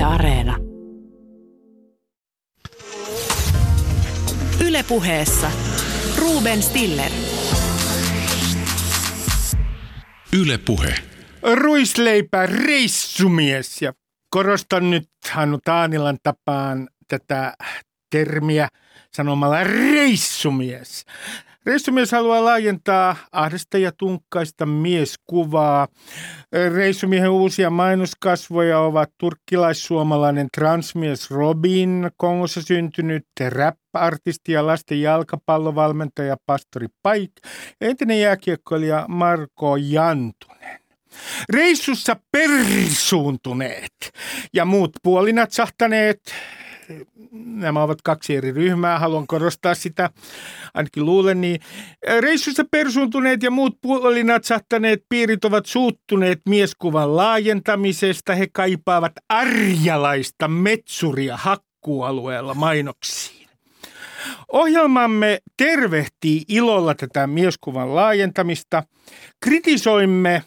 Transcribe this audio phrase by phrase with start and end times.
[0.00, 0.56] Yle Areena.
[4.66, 5.50] Yle puheessa.
[6.18, 7.10] Ruben Stiller.
[10.32, 10.94] Yle puhe.
[11.54, 13.92] Ruisleipä reissumies ja
[14.30, 17.54] korostan nyt Hannu Taanilan tapaan tätä
[18.10, 18.68] termiä
[19.12, 21.04] sanomalla reissumies.
[21.66, 25.88] Reissumies haluaa laajentaa ahdesta ja tunkkaista mieskuvaa.
[26.74, 37.32] Reissumiehen uusia mainoskasvoja ovat turkkilaissuomalainen transmies Robin, Kongossa syntynyt rap-artisti ja lasten jalkapallovalmentaja Pastori Paik,
[37.80, 40.80] entinen jääkiekkoilija Marko Jantunen.
[41.52, 44.10] Reissussa persuuntuneet
[44.54, 46.20] ja muut puolinatsahtaneet
[47.32, 50.10] nämä ovat kaksi eri ryhmää, haluan korostaa sitä,
[50.74, 51.60] ainakin luulen niin.
[52.20, 58.34] Reissussa persuuntuneet ja muut puolinatsahtaneet piirit ovat suuttuneet mieskuvan laajentamisesta.
[58.34, 63.48] He kaipaavat arjalaista metsuria hakkualueella mainoksiin.
[64.52, 68.82] Ohjelmamme tervehtii ilolla tätä mieskuvan laajentamista.
[69.44, 70.42] Kritisoimme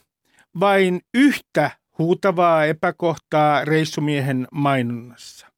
[0.59, 5.52] vain yhtä huutavaa epäkohtaa reissumiehen mainonnassa.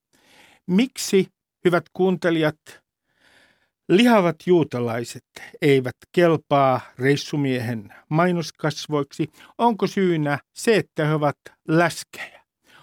[0.67, 1.27] Miksi,
[1.65, 2.59] hyvät kuuntelijat,
[3.89, 5.25] lihavat juutalaiset
[5.61, 9.27] eivät kelpaa reissumiehen mainoskasvoiksi?
[9.57, 12.41] Onko syynä se, että he ovat läskejä?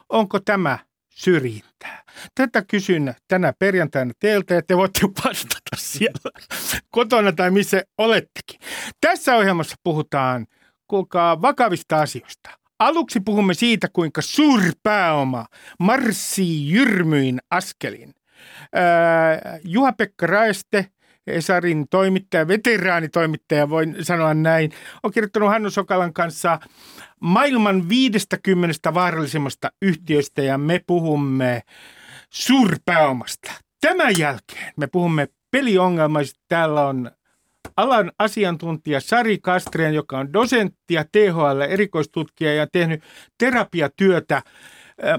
[0.09, 0.79] Onko tämä
[1.11, 2.03] syrjintää?
[2.35, 6.41] Tätä kysyn tänä perjantaina teiltä ja te voitte vastata siellä
[6.91, 8.61] kotona tai missä olettekin.
[9.01, 10.47] Tässä ohjelmassa puhutaan,
[10.89, 12.62] kuulkaa, vakavista asioista.
[12.83, 15.47] Aluksi puhumme siitä, kuinka suurpääoma
[15.79, 18.15] marssii jyrmyin askelin.
[19.65, 20.87] Juha-Pekka Raeste,
[21.27, 24.71] Esarin toimittaja, veteraanitoimittaja, voin sanoa näin,
[25.03, 26.59] on kirjoittanut Hannu Sokalan kanssa
[27.21, 31.63] maailman 50 vaarallisimmasta yhtiöstä ja me puhumme
[32.31, 33.53] suurpääomasta.
[33.81, 36.41] Tämän jälkeen me puhumme peliongelmaisista.
[36.49, 37.11] Täällä on
[37.77, 43.03] alan asiantuntija Sari Kastreen, joka on dosentti ja THL erikoistutkija ja tehnyt
[43.39, 44.43] terapiatyötä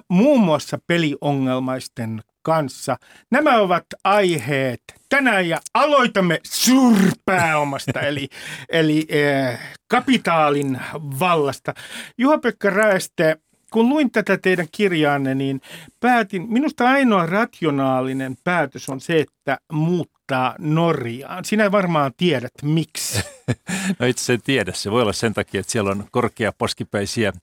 [0.09, 2.97] muun muassa peliongelmaisten kanssa.
[3.31, 8.29] Nämä ovat aiheet tänään ja aloitamme suurpääomasta eli,
[8.69, 9.07] eli
[9.49, 10.81] äh, kapitaalin
[11.19, 11.73] vallasta.
[12.17, 13.37] Juha-Pekka Raeste,
[13.73, 15.61] kun luin tätä teidän kirjaanne, niin
[15.99, 21.45] päätin, minusta ainoa rationaalinen päätös on se, että muuttaa Norjaan.
[21.45, 23.23] Sinä varmaan tiedät, miksi.
[23.99, 24.71] no itse en tiedä.
[24.73, 27.33] Se voi olla sen takia, että siellä on korkeaposkipäisiä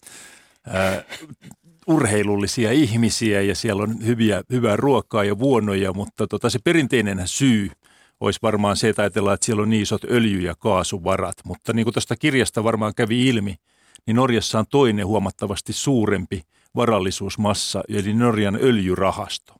[0.74, 1.04] äh,
[1.86, 7.70] urheilullisia ihmisiä ja siellä on hyviä, hyvää ruokaa ja vuonoja, mutta tota, se perinteinen syy
[8.20, 11.36] olisi varmaan se, että ajatellaan, että siellä on niin isot öljy- ja kaasuvarat.
[11.44, 13.56] Mutta niin kuin tuosta kirjasta varmaan kävi ilmi,
[14.06, 16.43] niin Norjassa on toinen huomattavasti suurempi
[16.77, 19.55] varallisuusmassa, eli Norjan öljyrahasto.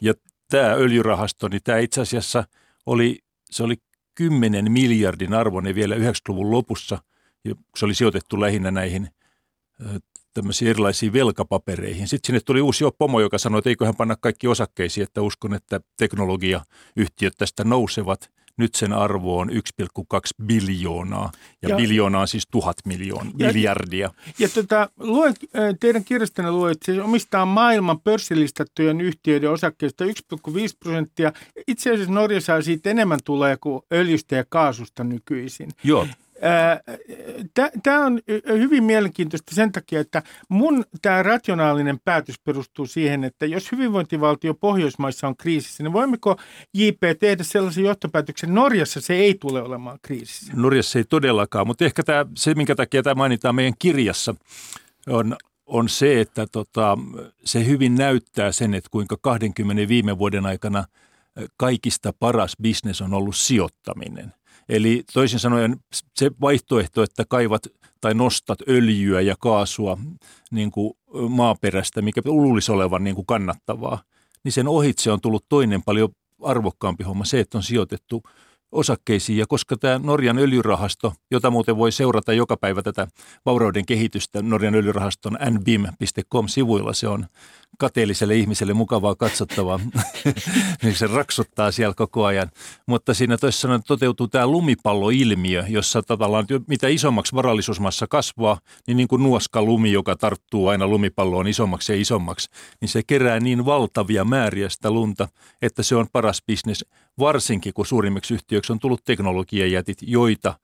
[0.00, 0.14] Ja
[0.50, 2.44] tämä öljyrahasto, niin tämä itse asiassa
[2.86, 3.18] oli,
[3.50, 3.76] se oli
[4.14, 6.98] 10 miljardin arvoinen vielä 90-luvun lopussa,
[7.44, 9.08] ja se oli sijoitettu lähinnä näihin
[10.34, 12.08] tämmöisiin erilaisiin velkapapereihin.
[12.08, 15.80] Sitten sinne tuli uusi pomo, joka sanoi, että eiköhän panna kaikki osakkeisiin, että uskon, että
[15.96, 18.30] teknologiayhtiöt tästä nousevat.
[18.56, 19.56] Nyt sen arvo on 1,2
[20.44, 21.32] biljoonaa
[21.62, 24.10] ja, ja biljoonaa on siis tuhat miljoonaa, miljardia.
[24.38, 25.34] Ja tota, luen,
[25.80, 30.10] teidän kirjastanne että se omistaa maailman pörssilistattujen yhtiöiden osakkeista 1,5
[30.80, 31.32] prosenttia.
[31.66, 35.70] Itse asiassa Norjassa siitä enemmän tulee kuin öljystä ja kaasusta nykyisin.
[35.84, 36.06] Joo.
[37.82, 43.72] Tämä on hyvin mielenkiintoista sen takia, että mun tämä rationaalinen päätös perustuu siihen, että jos
[43.72, 46.36] hyvinvointivaltio Pohjoismaissa on kriisissä, niin voimmeko
[46.74, 50.52] JP tehdä sellaisen johtopäätöksen, Norjassa se ei tule olemaan kriisissä?
[50.56, 54.34] Norjassa ei todellakaan, mutta ehkä tämä, se, minkä takia tämä mainitaan meidän kirjassa,
[55.08, 56.98] on, on se, että tota,
[57.44, 60.84] se hyvin näyttää sen, että kuinka 20 viime vuoden aikana
[61.56, 64.32] kaikista paras bisnes on ollut sijoittaminen–
[64.68, 65.76] Eli toisin sanoen
[66.16, 67.66] se vaihtoehto, että kaivat
[68.00, 69.98] tai nostat öljyä ja kaasua
[70.50, 70.94] niin kuin
[71.28, 74.02] maaperästä, mikä luulisi olevan niin kuin kannattavaa,
[74.44, 76.08] niin sen ohitse on tullut toinen paljon
[76.42, 78.22] arvokkaampi homma, se, että on sijoitettu
[78.74, 79.38] osakkeisiin.
[79.38, 83.06] Ja koska tämä Norjan öljyrahasto, jota muuten voi seurata joka päivä tätä
[83.46, 87.26] vaurauden kehitystä Norjan öljyrahaston nbim.com-sivuilla, se on
[87.78, 89.80] kateelliselle ihmiselle mukavaa katsottavaa,
[90.82, 92.50] niin se raksuttaa siellä koko ajan.
[92.86, 99.22] Mutta siinä toisaalta toteutuu tämä lumipalloilmiö, jossa tavallaan mitä isommaksi varallisuusmassa kasvaa, niin niin kuin
[99.22, 102.50] nuoska lumi, joka tarttuu aina lumipalloon isommaksi ja isommaksi,
[102.80, 105.28] niin se kerää niin valtavia määriä sitä lunta,
[105.62, 106.84] että se on paras bisnes,
[107.18, 110.54] varsinkin kun suurimmiksi yhtiöiksi on tullut teknologiajätit, joita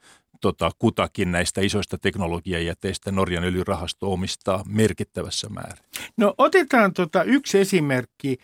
[0.40, 5.84] tota, kutakin näistä isoista teknologiajäteistä Norjan öljyrahasto omistaa merkittävässä määrin.
[6.16, 8.38] No otetaan tota yksi esimerkki,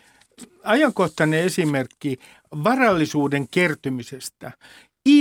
[0.65, 2.17] ajankohtainen esimerkki
[2.65, 4.53] varallisuuden kertymisestä.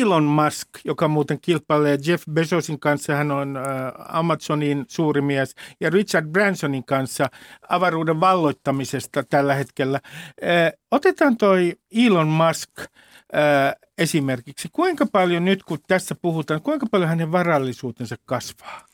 [0.02, 3.60] Elon Musk, joka muuten kilpailee Jeff Bezosin kanssa, hän on
[4.08, 7.28] Amazonin suuri mies, ja Richard Bransonin kanssa
[7.70, 10.00] avaruuden valloittamisesta tällä hetkellä.
[10.92, 12.70] Otetaan toi Elon Musk
[13.98, 14.69] esimerkiksi.
[14.72, 18.86] Kuinka paljon nyt, kun tässä puhutaan, kuinka paljon hänen varallisuutensa kasvaa?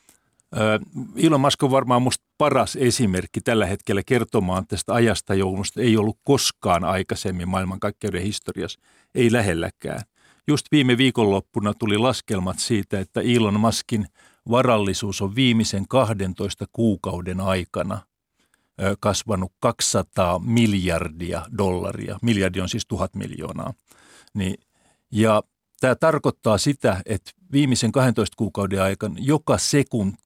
[1.15, 6.17] Elon Musk on varmaan musta paras esimerkki tällä hetkellä kertomaan tästä ajasta, joulusta ei ollut
[6.23, 8.79] koskaan aikaisemmin maailmankaikkeuden historiassa,
[9.15, 10.01] ei lähelläkään.
[10.47, 14.05] Just viime viikonloppuna tuli laskelmat siitä, että Elon Muskin
[14.49, 17.99] varallisuus on viimeisen 12 kuukauden aikana
[18.99, 22.17] kasvanut 200 miljardia dollaria.
[22.21, 23.73] Miljardi on siis tuhat miljoonaa.
[24.33, 24.55] Niin,
[25.11, 25.43] ja
[25.79, 30.21] tämä tarkoittaa sitä, että viimeisen 12 kuukauden aikana joka sekunti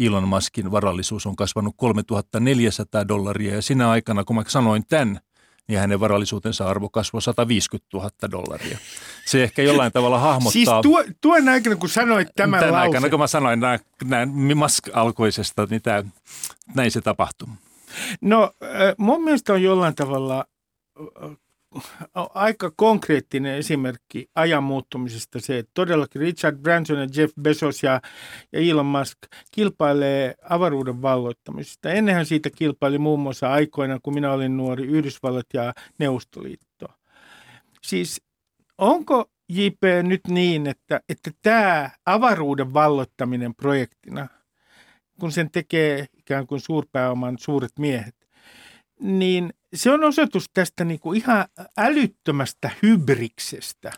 [0.00, 3.54] Elon Muskin varallisuus on kasvanut 3400 dollaria.
[3.54, 5.20] Ja sinä aikana, kun mä sanoin tämän,
[5.68, 8.78] niin hänen varallisuutensa arvo kasvoi 150 000 dollaria.
[9.26, 10.52] Se ehkä jollain tavalla hahmottaa...
[10.52, 12.86] Siis tuo, tuon aikana, kun sanoit tämän, tämän lause.
[12.86, 13.60] aikana, kun mä sanoin
[14.04, 16.04] näin Musk-alkoisesta, niin tämä,
[16.74, 17.48] näin se tapahtui.
[18.20, 18.52] No
[18.98, 20.44] mun mielestä on jollain tavalla
[22.34, 28.00] aika konkreettinen esimerkki ajan muuttumisesta se, että todellakin Richard Branson ja Jeff Bezos ja,
[28.52, 29.18] ja Elon Musk
[29.50, 31.90] kilpailee avaruuden valloittamisesta.
[31.90, 36.86] Ennenhän siitä kilpaili muun muassa aikoina, kun minä olin nuori, Yhdysvallat ja Neuvostoliitto.
[37.82, 38.22] Siis
[38.78, 44.28] onko JP nyt niin, että, että tämä avaruuden valloittaminen projektina,
[45.20, 48.14] kun sen tekee ikään kuin suurpääoman suuret miehet,
[49.00, 51.44] niin se on osoitus tästä niin kuin ihan
[51.76, 53.92] älyttömästä hybriksestä.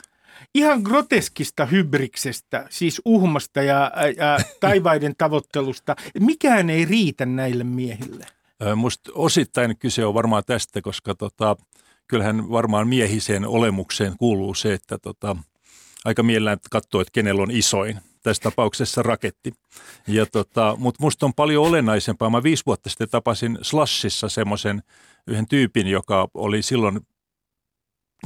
[0.55, 5.97] Ihan groteskista hybriksestä, siis uhmasta ja, ja taivaiden tavoittelusta.
[6.21, 8.27] Mikään ei riitä näille miehille.
[8.77, 11.57] Musta osittain kyse on varmaan tästä, koska tota,
[12.09, 15.37] kyllähän varmaan miehiseen olemukseen kuuluu se, että tota,
[16.05, 19.53] aika mielellään katsoo, että kenellä on isoin– tässä tapauksessa raketti.
[20.07, 22.31] Ja tota, Mutta musta on paljon olennaisempaa.
[22.31, 24.83] Mä viisi vuotta sitten tapasin Slashissa semmoisen
[25.27, 27.01] yhden tyypin, joka oli silloin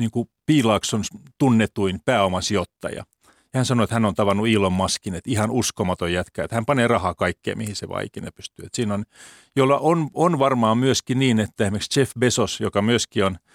[0.00, 1.02] niin kuin Piilaakson
[1.38, 3.04] tunnetuin pääomasijoittaja.
[3.26, 6.66] Ja hän sanoi, että hän on tavannut Elon Muskin, että ihan uskomaton jätkä, että hän
[6.66, 8.66] panee rahaa kaikkeen, mihin se vaan ikinä pystyy.
[8.66, 9.04] Että siinä on,
[9.56, 13.38] jolla on, on varmaan myöskin niin, että esimerkiksi Jeff Bezos, joka myöskin on–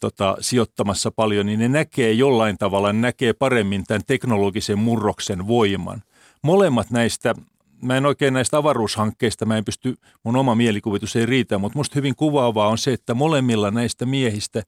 [0.00, 6.02] tota, sijoittamassa paljon, niin ne näkee jollain tavalla, ne näkee paremmin tämän teknologisen murroksen voiman.
[6.42, 7.34] Molemmat näistä,
[7.82, 11.94] mä en oikein näistä avaruushankkeista, mä en pysty, mun oma mielikuvitus ei riitä, mutta musta
[11.94, 14.62] hyvin kuvaavaa on se, että molemmilla näistä miehistä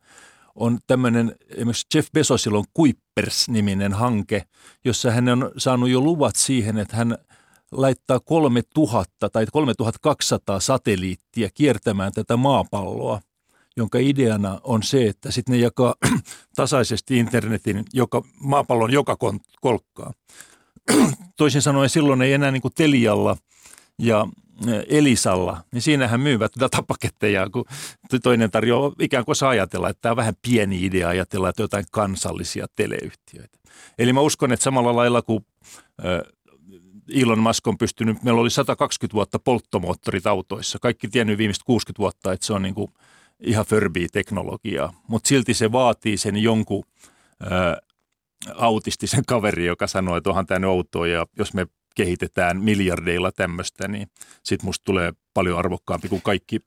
[0.55, 4.43] on tämmöinen, esimerkiksi Jeff Bezosilla on Kuippers-niminen hanke,
[4.84, 7.19] jossa hän on saanut jo luvat siihen, että hän
[7.72, 13.20] laittaa 3000 tai 3200 satelliittia kiertämään tätä maapalloa
[13.78, 15.94] jonka ideana on se, että sitten ne jakaa
[16.56, 19.16] tasaisesti internetin joka, maapallon joka
[19.61, 20.12] kolkkaa.
[21.37, 23.37] Toisin sanoen silloin ei enää niin kuin Telialla
[23.99, 24.29] ja
[24.88, 27.64] Elisalla, niin siinähän myyvät datapaketteja, kun
[28.23, 31.85] toinen tarjoaa ikään kuin saa ajatella, että tämä on vähän pieni idea ajatella, että jotain
[31.90, 33.58] kansallisia teleyhtiöitä.
[33.99, 35.46] Eli mä uskon, että samalla lailla kuin
[37.14, 40.79] Elon Musk on pystynyt, meillä oli 120 vuotta polttomoottorit autoissa.
[40.82, 42.93] Kaikki tiennyt viimeiset 60 vuotta, että se on niin kuin–
[43.40, 46.85] ihan Furby-teknologiaa, mutta silti se vaatii sen jonkun
[48.54, 54.09] autistisen kaveri, joka sanoo, että onhan tämä outoa ja jos me kehitetään miljardeilla tämmöistä, niin
[54.42, 56.61] sitten musta tulee paljon arvokkaampi kuin kaikki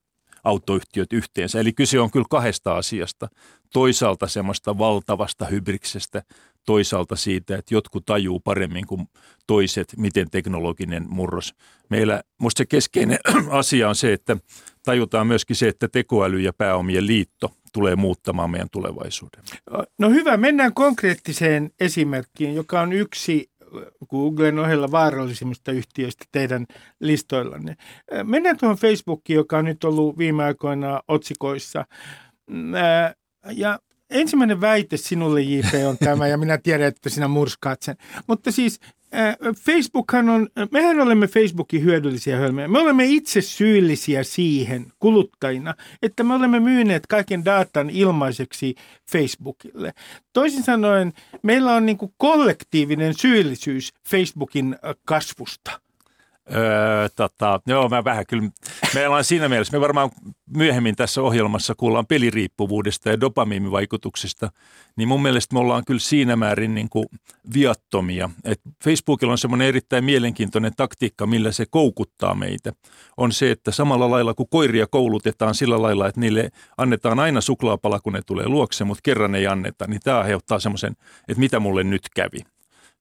[0.44, 1.60] autoyhtiöt yhteensä.
[1.60, 3.28] Eli kyse on kyllä kahdesta asiasta.
[3.74, 6.24] Toisaalta semmoista valtavasta hybriksestä,
[6.66, 9.08] toisaalta siitä, että jotkut tajuu paremmin kuin
[9.48, 11.54] toiset, miten teknologinen murros.
[11.90, 14.38] Meillä musta se keskeinen asia on se, että
[14.84, 19.44] tajutaan myöskin se, että tekoäly ja pääomien liitto tulee muuttamaan meidän tulevaisuuden.
[20.00, 23.52] No hyvä, mennään konkreettiseen esimerkkiin, joka on yksi
[24.10, 26.66] Googlen ohella vaarallisimmista yhtiöistä teidän
[27.00, 27.76] listoillanne.
[28.24, 31.86] Mennään tuohon Facebookiin, joka on nyt ollut viime aikoina otsikoissa.
[32.50, 32.74] Mm,
[33.52, 37.96] ja ensimmäinen väite sinulle, JP, on tämä, ja minä tiedän, että sinä murskaat sen.
[38.28, 39.01] Mutta siis Äh,
[39.58, 42.68] Facebookhan on, mehän olemme Facebookin hyödyllisiä hölmöjä.
[42.68, 48.76] Me olemme itse syyllisiä siihen kuluttajina, että me olemme myyneet kaiken datan ilmaiseksi
[49.12, 49.94] Facebookille.
[50.34, 51.14] Toisin sanoen,
[51.44, 55.82] meillä on niin kollektiivinen syyllisyys Facebookin äh, kasvusta.
[56.56, 58.50] Öö, tota, joo, mä vähän kyllä,
[58.94, 60.10] meillä on siinä mielessä, me varmaan
[60.58, 64.52] myöhemmin tässä ohjelmassa kuullaan peliriippuvuudesta ja dopamiimivaikutuksista,
[64.96, 67.06] niin mun mielestä me ollaan kyllä siinä määrin niin kuin
[67.54, 68.30] viattomia.
[68.46, 72.72] Et Facebookilla on semmoinen erittäin mielenkiintoinen taktiikka, millä se koukuttaa meitä.
[73.18, 78.00] On se, että samalla lailla kuin koiria koulutetaan sillä lailla, että niille annetaan aina suklaapala,
[78.00, 80.92] kun ne tulee luokse, mutta kerran ei anneta, niin tämä aiheuttaa semmoisen,
[81.28, 82.40] että mitä mulle nyt kävi.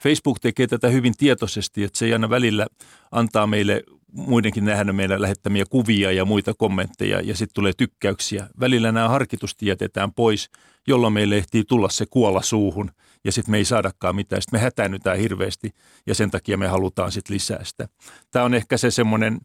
[0.02, 2.66] Facebook tekee tätä hyvin tietoisesti, että se ei aina välillä
[3.11, 8.47] antaa meille muidenkin nähdä meidän lähettämiä kuvia ja muita kommentteja ja sitten tulee tykkäyksiä.
[8.61, 10.50] Välillä nämä harkitusti jätetään pois,
[10.87, 12.90] jolloin meille ehtii tulla se kuolla suuhun
[13.25, 14.42] ja sitten me ei saadakaan mitään.
[14.42, 15.71] Sitten me hätäännytään hirveästi
[16.07, 17.88] ja sen takia me halutaan sitten lisää sitä.
[18.30, 19.40] Tämä on ehkä se semmoinen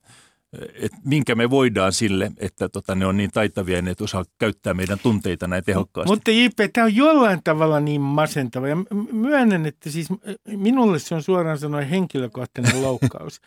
[0.74, 4.74] että minkä me voidaan sille, että tota, ne on niin taitavia ja ne osaa käyttää
[4.74, 6.12] meidän tunteita näin tehokkaasti.
[6.12, 8.68] Mutta J.P., tämä on jollain tavalla niin masentava.
[8.68, 8.78] Ja
[9.12, 10.08] myönnän, että siis
[10.48, 13.42] minulle se on suoraan sanoen henkilökohtainen loukkaus.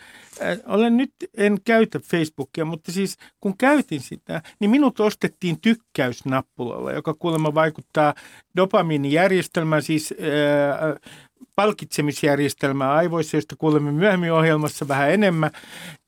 [0.67, 7.15] Olen nyt, en käytä Facebookia, mutta siis kun käytin sitä, niin minut ostettiin tykkäysnappulalla, joka
[7.15, 8.15] kuulemma vaikuttaa
[8.57, 11.13] dopamiinijärjestelmään, siis äh,
[11.57, 15.51] palkitsemisjärjestelmää aivoissa, josta kuulemme myöhemmin ohjelmassa vähän enemmän,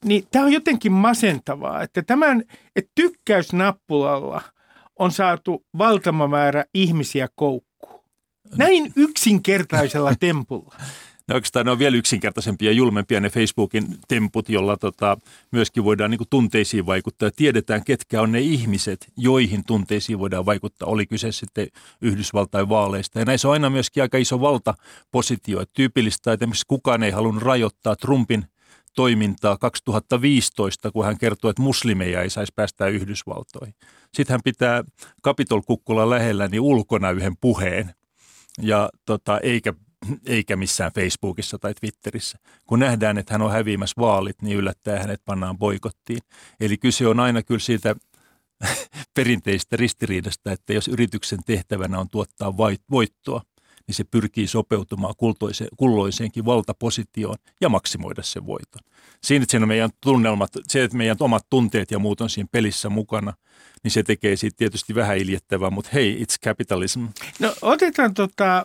[0.04, 2.42] niin tämä on jotenkin masentavaa, että tämän
[2.76, 4.42] että tykkäysnappulalla
[4.98, 8.04] on saatu valtava määrä ihmisiä koukkuun.
[8.56, 10.74] Näin yksinkertaisella tempulla.
[11.30, 15.18] Ne oikeastaan ne on vielä yksinkertaisempia ja julmempia ne Facebookin temput, jolla tota,
[15.52, 17.30] myöskin voidaan niin tunteisiin vaikuttaa.
[17.36, 20.88] Tiedetään, ketkä on ne ihmiset, joihin tunteisiin voidaan vaikuttaa.
[20.88, 21.68] Oli kyse sitten
[22.00, 23.18] Yhdysvaltain vaaleista.
[23.18, 25.60] Ja näissä on aina myöskin aika iso valtapositio.
[25.60, 28.44] Että tyypillistä, että esimerkiksi kukaan ei halunnut rajoittaa Trumpin
[28.94, 33.74] toimintaa 2015, kun hän kertoi, että muslimeja ei saisi päästä Yhdysvaltoihin.
[34.14, 34.84] Sitten hän pitää
[35.22, 37.94] Kapitolkukkula lähellä niin ulkona yhden puheen,
[38.62, 39.74] ja tota, eikä
[40.26, 42.38] eikä missään Facebookissa tai Twitterissä.
[42.66, 46.20] Kun nähdään, että hän on häviämässä vaalit, niin yllättää hänet pannaan boikottiin.
[46.60, 47.96] Eli kyse on aina kyllä siitä
[49.14, 52.56] perinteistä ristiriidasta, että jos yrityksen tehtävänä on tuottaa
[52.90, 53.42] voittoa,
[53.86, 55.14] niin se pyrkii sopeutumaan
[55.76, 58.82] kulloiseenkin valtapositioon ja maksimoida sen voiton.
[59.22, 63.32] Siinä, että meidän tunnelmat, se, että meidän omat tunteet ja muut on siinä pelissä mukana–
[63.82, 67.04] niin se tekee siitä tietysti vähän iljettävää, mutta hei, it's capitalism.
[67.38, 68.64] No otetaan tota, äh,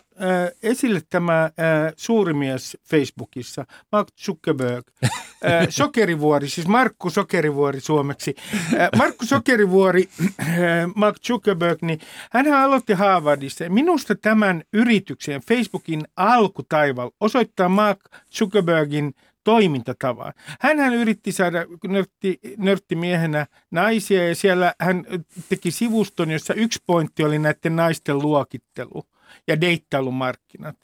[0.62, 1.50] esille tämä äh,
[1.96, 4.84] suuri mies Facebookissa, Mark Zuckerberg.
[5.04, 5.10] Äh,
[5.70, 8.34] Sokerivuori, siis Markku Sokerivuori suomeksi.
[8.54, 10.08] Äh, Markku Sokerivuori,
[10.40, 10.46] äh,
[10.94, 12.00] Mark Zuckerberg, niin
[12.32, 13.68] hän aloitti Harvardissa.
[13.68, 18.00] Minusta tämän yrityksen, Facebookin alkutaival, osoittaa Mark
[18.34, 19.14] Zuckerbergin
[19.46, 20.32] toimintatavan.
[20.60, 25.04] Hänhän yritti saada nörtti, nörttimiehenä naisia ja siellä hän
[25.48, 29.02] teki sivuston, jossa yksi pointti oli näiden naisten luokittelu
[29.48, 30.76] ja deittailumarkkinat.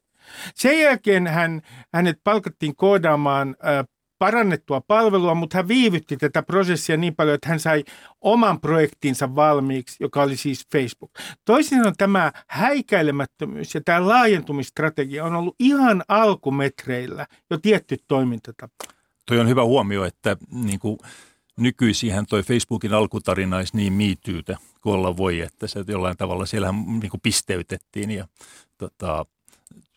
[0.55, 1.63] Sen jälkeen hän,
[1.95, 3.57] hänet palkattiin koodaamaan
[4.23, 7.85] parannettua palvelua, mutta hän viivytti tätä prosessia niin paljon, että hän sai
[8.21, 11.11] oman projektinsa valmiiksi, joka oli siis Facebook.
[11.45, 18.85] Toisin sanoen tämä häikäilemättömyys ja tämä laajentumistrategia on ollut ihan alkumetreillä jo tietty toimintatapa.
[19.27, 20.99] Toi on hyvä huomio, että niin kuin
[21.59, 26.73] nykyisihän toi Facebookin alkutarina olisi niin miityytä kuin olla voi, että se jollain tavalla siellä
[26.73, 28.29] niin kuin pisteytettiin ja
[28.79, 29.27] tota,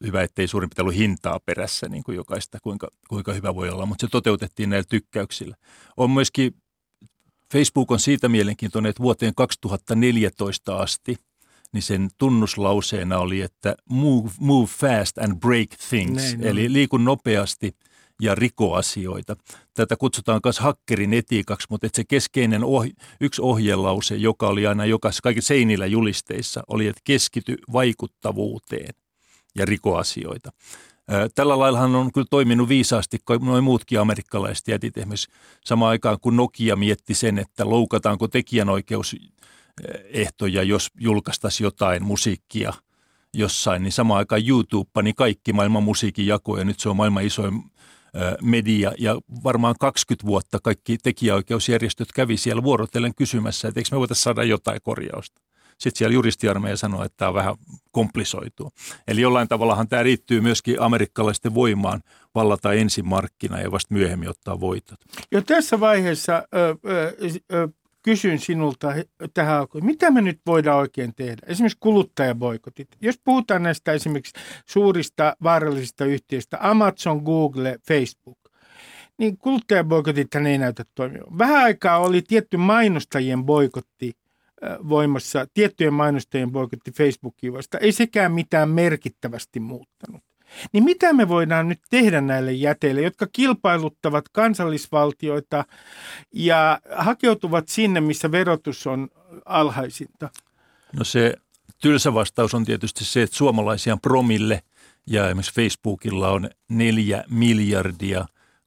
[0.03, 3.86] hyvä, ettei suurin piirtein ollut hintaa perässä niin kuin jokaista, kuinka, kuinka hyvä voi olla,
[3.86, 5.55] mutta se toteutettiin näillä tykkäyksillä.
[5.98, 6.55] On myöskin,
[7.51, 11.15] Facebook on siitä mielenkiintoinen, että vuoteen 2014 asti
[11.75, 17.75] niin sen tunnuslauseena oli, että move, move fast and break things, Näin eli liikun nopeasti
[18.22, 19.36] ja riko asioita.
[19.74, 24.86] Tätä kutsutaan myös hakkerin etiikaksi, mutta että se keskeinen ohi, yksi ohjelause, joka oli aina
[24.86, 28.94] joka, kaikissa seinillä julisteissa, oli, että keskity vaikuttavuuteen
[29.55, 30.51] ja rikoasioita.
[31.35, 34.97] Tällä laillahan on kyllä toiminut viisaasti noin muutkin amerikkalaiset jätit.
[34.97, 35.27] Esimerkiksi
[35.65, 42.74] samaan aikaan kun Nokia mietti sen, että loukataanko tekijänoikeusehtoja, jos julkaistaisiin jotain musiikkia
[43.33, 46.65] jossain, niin samaan aikaan YouTube pani kaikki maailman musiikin jakoja.
[46.65, 47.63] Nyt se on maailman isoin
[48.41, 54.24] media ja varmaan 20 vuotta kaikki tekijäoikeusjärjestöt kävi siellä vuorotellen kysymässä, että eikö me voitaisiin
[54.24, 55.41] saada jotain korjausta.
[55.77, 57.55] Sitten siellä juristiarmeija sanoi, että tämä on vähän
[57.91, 58.72] komplisoitu.
[59.08, 62.01] Eli jollain tavallahan tämä riittyy myöskin amerikkalaisten voimaan
[62.36, 65.00] vallata ensin markkina ja vasta myöhemmin ottaa voitot.
[65.32, 67.15] Jo tässä vaiheessa ö, ö,
[67.53, 67.67] ö,
[68.05, 68.88] kysyn sinulta
[69.34, 71.41] tähän alkuun, mitä me nyt voidaan oikein tehdä?
[71.48, 72.88] Esimerkiksi kuluttajaboikotit.
[73.01, 74.34] Jos puhutaan näistä esimerkiksi
[74.65, 78.38] suurista vaarallisista yhtiöistä, Amazon, Google, Facebook,
[79.17, 81.38] niin kuluttajaboikotit ei näytä toimivan.
[81.38, 84.13] Vähän aikaa oli tietty mainostajien boikotti
[84.89, 87.77] voimassa tiettyjen mainostajien boikotti Facebookiin vasta.
[87.77, 90.22] Ei sekään mitään merkittävästi muuttanut.
[90.74, 95.65] Niin mitä me voidaan nyt tehdä näille jäteille, jotka kilpailuttavat kansallisvaltioita
[96.34, 99.10] ja hakeutuvat sinne, missä verotus on
[99.45, 100.29] alhaisinta?
[100.93, 101.34] No se
[101.81, 104.62] tylsä vastaus on tietysti se, että suomalaisia promille
[105.07, 108.25] ja esimerkiksi Facebookilla on neljä miljardia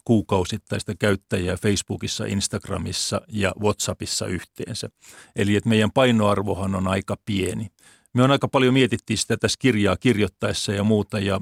[0.09, 4.89] kuukausittaista käyttäjää Facebookissa, Instagramissa ja WhatsAppissa yhteensä.
[5.37, 7.67] Eli että meidän painoarvohan on aika pieni.
[8.15, 11.41] Me on aika paljon mietittiin sitä tässä kirjaa kirjoittaessa ja muuta ja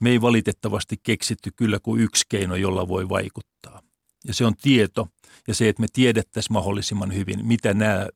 [0.00, 3.82] me ei valitettavasti keksitty kyllä kuin yksi keino, jolla voi vaikuttaa.
[4.24, 5.08] Ja se on tieto
[5.48, 8.08] ja se, että me tiedettäisiin mahdollisimman hyvin, mitä nämä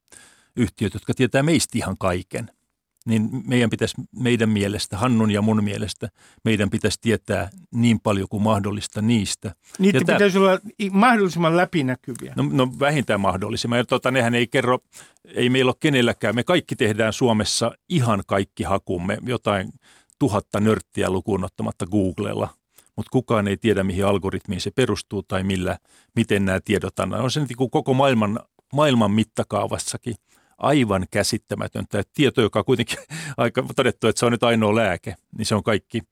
[0.56, 2.50] yhtiöt, jotka tietää meistä ihan kaiken–
[3.06, 6.08] niin meidän pitäisi, meidän mielestä, Hannun ja mun mielestä,
[6.44, 9.54] meidän pitäisi tietää niin paljon kuin mahdollista niistä.
[9.78, 12.32] Niitä ja pitäisi tämä, olla mahdollisimman läpinäkyviä.
[12.36, 13.78] No, no vähintään mahdollisimman.
[13.78, 14.78] Ja tota, nehän ei kerro,
[15.24, 16.34] ei meillä ole kenelläkään.
[16.34, 19.72] Me kaikki tehdään Suomessa ihan kaikki hakumme, jotain
[20.18, 22.48] tuhatta nörttiä lukuun ottamatta Googlella.
[22.96, 25.78] Mutta kukaan ei tiedä, mihin algoritmiin se perustuu tai millä,
[26.16, 27.24] miten nämä tiedot annetaan.
[27.24, 28.40] On se niin kuin koko maailman,
[28.72, 30.14] maailman mittakaavassakin–
[30.58, 31.98] aivan käsittämätöntä.
[31.98, 32.98] Että tieto, joka on kuitenkin
[33.36, 36.02] aika todettu, että se on nyt ainoa lääke, niin se on kaikki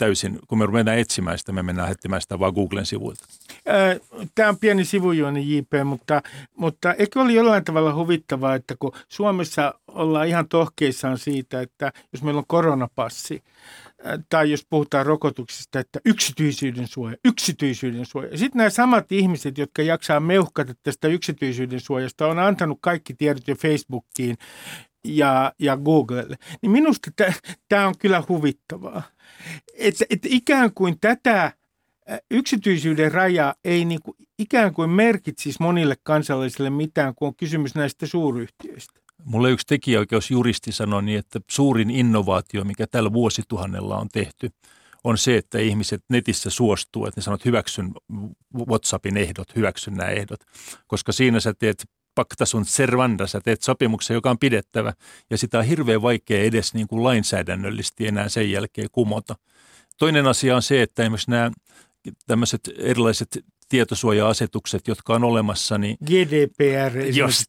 [0.00, 3.24] täysin, kun me mennään etsimään sitä, me mennään etsimään sitä vaan Googlen sivuilta.
[4.34, 6.22] Tämä on pieni sivujuoni JP, mutta,
[6.56, 12.22] mutta eikö ole jollain tavalla huvittavaa, että kun Suomessa ollaan ihan tohkeissaan siitä, että jos
[12.22, 13.42] meillä on koronapassi,
[14.28, 18.38] tai jos puhutaan rokotuksista, että yksityisyyden suoja, yksityisyyden suoja.
[18.38, 23.54] Sitten nämä samat ihmiset, jotka jaksaa meuhkata tästä yksityisyyden suojasta, on antanut kaikki tiedot jo
[23.54, 24.36] Facebookiin
[25.04, 26.36] ja, ja Googlelle.
[26.62, 27.10] Niin minusta
[27.68, 29.02] tämä on kyllä huvittavaa.
[29.74, 31.52] Että et ikään kuin tätä
[32.30, 38.99] yksityisyyden raja ei niinku ikään kuin merkitsisi monille kansalaisille mitään, kun on kysymys näistä suuryhtiöistä.
[39.24, 44.50] Mulle yksi tekijäoikeusjuristi sanoi niin, että suurin innovaatio, mikä tällä vuosituhannella on tehty,
[45.04, 47.92] on se, että ihmiset netissä suostuu, että ne sanoo, että hyväksyn
[48.68, 50.40] WhatsAppin ehdot, hyväksyn nämä ehdot,
[50.86, 54.92] koska siinä sä teet pakta sun servanda, sä teet sopimuksen, joka on pidettävä,
[55.30, 59.36] ja sitä on hirveän vaikea edes niin kuin lainsäädännöllisesti enää sen jälkeen kumota.
[59.98, 61.50] Toinen asia on se, että esimerkiksi nämä
[62.26, 65.78] tämmöiset erilaiset tietosuoja-asetukset, jotka on olemassa.
[65.78, 66.92] Niin, GDPR,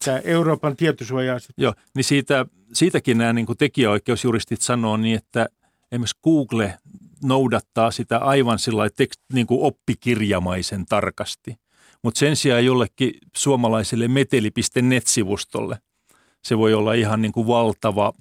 [0.06, 1.56] tämä Euroopan tietosuoja-asetus.
[1.58, 5.50] Joo, niin siitä, siitäkin nämä niin tekijäoikeusjuristit sanoo niin, että
[5.92, 6.78] esimerkiksi Google
[7.24, 11.56] noudattaa sitä aivan sillä tekst, niin kuin oppikirjamaisen tarkasti.
[12.04, 15.78] Mutta sen sijaan jollekin suomalaiselle meteli.net-sivustolle
[16.44, 18.14] se voi olla ihan niin kuin valtava,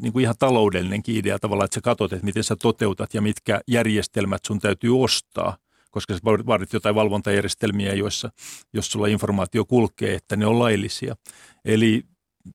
[0.00, 3.60] niin kuin ihan taloudellinenkin idea tavallaan, että sä katsot, että miten sä toteutat ja mitkä
[3.66, 5.56] järjestelmät sun täytyy ostaa–
[5.90, 8.30] koska sä vaadit jotain valvontajärjestelmiä, joissa,
[8.72, 11.16] jos sulla informaatio kulkee, että ne on laillisia.
[11.64, 12.02] Eli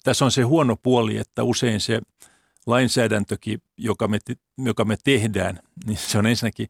[0.03, 2.01] tässä on se huono puoli, että usein se
[2.65, 4.19] lainsäädäntökin, joka me,
[4.57, 6.67] joka me tehdään, niin se on ensinnäkin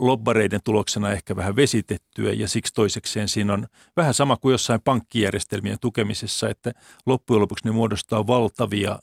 [0.00, 5.78] lobbareiden tuloksena ehkä vähän vesitettyä ja siksi toisekseen siinä on vähän sama kuin jossain pankkijärjestelmien
[5.80, 6.72] tukemisessa, että
[7.06, 8.98] loppujen lopuksi ne muodostaa valtavia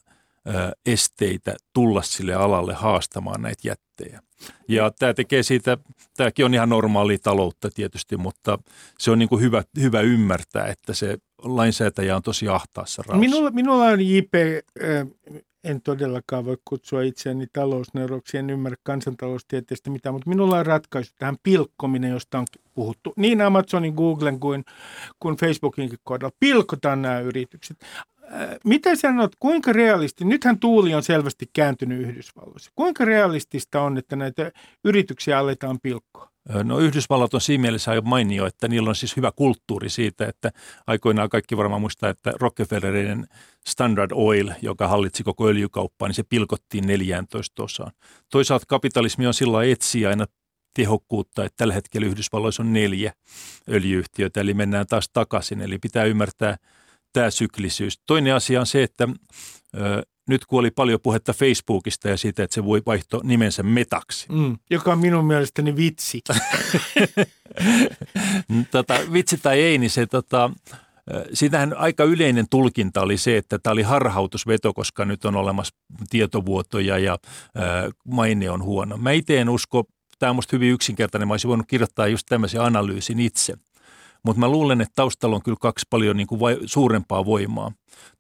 [0.86, 4.22] esteitä tulla sille alalle haastamaan näitä jättejä.
[4.68, 5.78] Ja tämä tekee siitä,
[6.18, 8.60] tämäkin on ihan normaali taloutta tietysti, mutta
[9.00, 13.20] se on niin kuin hyvä, hyvä ymmärtää, että se lainsäätäjä on tosi ahtaassa raossa.
[13.20, 14.34] Minulla, minulla on JP,
[15.64, 21.38] en todellakaan voi kutsua itseäni talousneuroksi, en ymmärrä kansantaloustieteestä mitään, mutta minulla on ratkaisu tähän
[21.44, 24.66] pilkkominen, josta on puhuttu niin Amazonin, Googlen kuin,
[25.20, 26.36] kuin Facebookinkin kohdalla.
[26.40, 27.78] Pilkotaan nämä yritykset.
[28.66, 32.72] Mitä sanot, kuinka realisti, nythän tuuli on selvästi kääntynyt Yhdysvalloissa.
[32.76, 34.52] Kuinka realistista on, että näitä
[34.84, 36.30] yrityksiä aletaan pilkkoa?
[36.64, 40.52] No Yhdysvallat on siinä mielessä aivan mainio, että niillä on siis hyvä kulttuuri siitä, että
[40.88, 43.28] aikoinaan kaikki varmaan muistaa, että Rockefellerin
[43.68, 47.92] Standard Oil, joka hallitsi koko öljykauppaa, niin se pilkottiin 14 osaan.
[48.32, 50.26] Toisaalta kapitalismi on sillä etsiä aina
[50.74, 53.14] tehokkuutta, että tällä hetkellä Yhdysvalloissa on neljä
[53.70, 55.62] öljyyhtiötä, eli mennään taas takaisin.
[55.62, 56.58] Eli pitää ymmärtää
[57.14, 58.00] tämä syklisyys.
[58.06, 59.08] Toinen asia on se, että
[59.78, 64.26] ö, nyt kun oli paljon puhetta Facebookista ja siitä, että se voi vaihtaa nimensä metaksi.
[64.32, 66.22] Mm, joka on minun mielestäni vitsi.
[68.72, 70.52] tota, vitsi tai ei, niin se tota,
[71.34, 75.76] Sitähän aika yleinen tulkinta oli se, että tämä oli harhautusveto, koska nyt on olemassa
[76.10, 77.18] tietovuotoja ja
[78.08, 78.98] maine on huono.
[78.98, 79.84] Mä itse en usko,
[80.20, 83.54] tämä on minusta hyvin yksinkertainen, mä olisin voinut kirjoittaa just tämmöisen analyysin itse–
[84.24, 87.72] mutta mä luulen, että taustalla on kyllä kaksi paljon niin kuin vai, suurempaa voimaa.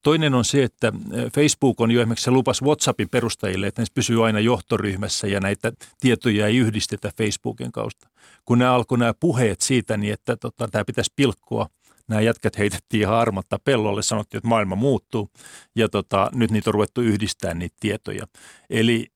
[0.03, 0.93] Toinen on se, että
[1.35, 5.71] Facebook on jo esimerkiksi se lupas WhatsAppin perustajille, että ne pysyy aina johtoryhmässä ja näitä
[5.99, 8.09] tietoja ei yhdistetä Facebookin kautta.
[8.45, 11.67] Kun nämä alkoi nämä puheet siitä, niin että tota, tämä pitäisi pilkkoa,
[12.07, 15.29] nämä jätkät heitettiin ihan armatta pellolle, sanottiin, että maailma muuttuu
[15.75, 18.25] ja tota, nyt niitä on ruvettu yhdistämään niitä tietoja.
[18.69, 19.07] Eli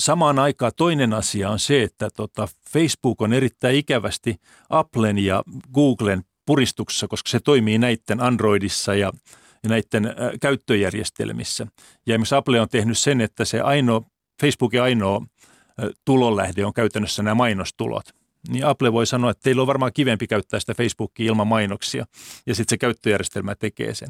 [0.00, 4.36] samaan aikaan toinen asia on se, että tota Facebook on erittäin ikävästi
[4.70, 5.42] Applen ja
[5.74, 9.12] Googlen puristuksessa, koska se toimii näiden Androidissa ja,
[9.62, 11.66] ja näiden äh, käyttöjärjestelmissä.
[12.06, 14.02] Ja esimerkiksi Apple on tehnyt sen, että se ainoa,
[14.40, 18.04] Facebookin ainoa äh, tulonlähde on käytännössä nämä mainostulot.
[18.48, 22.06] Niin Apple voi sanoa, että teillä on varmaan kivempi käyttää sitä Facebookia ilman mainoksia,
[22.46, 24.08] ja sitten se käyttöjärjestelmä tekee sen.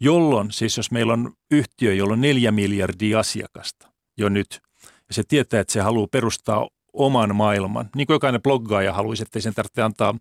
[0.00, 5.22] Jolloin, siis jos meillä on yhtiö, jolla on neljä miljardia asiakasta jo nyt, ja se
[5.28, 9.82] tietää, että se haluaa perustaa oman maailman, niin kuin jokainen bloggaaja haluaisi, että sen tarvitse
[9.82, 10.14] antaa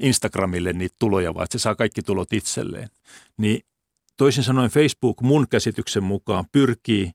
[0.00, 2.88] Instagramille niitä tuloja, vaan että se saa kaikki tulot itselleen.
[3.36, 3.60] Niin
[4.16, 7.10] toisin sanoen Facebook mun käsityksen mukaan pyrkii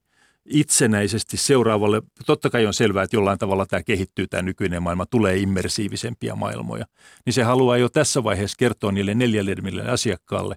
[0.46, 5.36] itsenäisesti seuraavalle, totta kai on selvää, että jollain tavalla tämä kehittyy, tämä nykyinen maailma, tulee
[5.36, 6.86] immersiivisempia maailmoja,
[7.26, 10.54] niin se haluaa jo tässä vaiheessa kertoa niille neljälle asiakkaalle,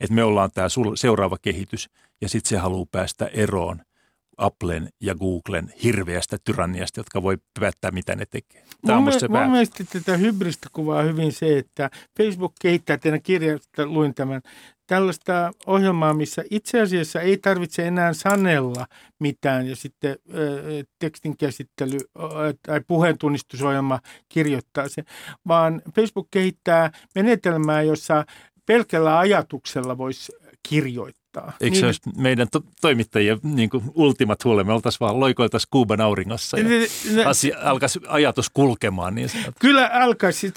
[0.00, 1.88] että me ollaan tämä seuraava kehitys,
[2.20, 3.80] ja sitten se haluaa päästä eroon
[4.38, 8.64] Applen ja Googlen hirveästä tyranniasta, jotka voi päättää, mitä ne tekee.
[8.86, 13.22] Tämä mun, on se mun mielestä tätä hybristä kuvaa hyvin se, että Facebook kehittää, teidän
[13.22, 14.40] kirjasta luin tämän,
[14.86, 18.86] tällaista ohjelmaa, missä itse asiassa ei tarvitse enää sanella
[19.20, 20.36] mitään ja sitten äh,
[20.98, 21.98] tekstin käsittely
[22.62, 25.04] tai puheentunnistusohjelma kirjoittaa sen,
[25.48, 28.24] vaan Facebook kehittää menetelmää, jossa
[28.66, 30.32] pelkällä ajatuksella voisi
[30.68, 31.56] kirjoittaa kirjoittaa.
[31.60, 34.64] Eikö niin, se olisi meidän to- toimittajien niin kuin ultimat huole?
[34.64, 39.14] Me oltaisiin vaan loikoiltaisiin Kuuban auringossa ja ne, asia, alkaisi ajatus kulkemaan.
[39.14, 40.52] Niin Kyllä alkaisi.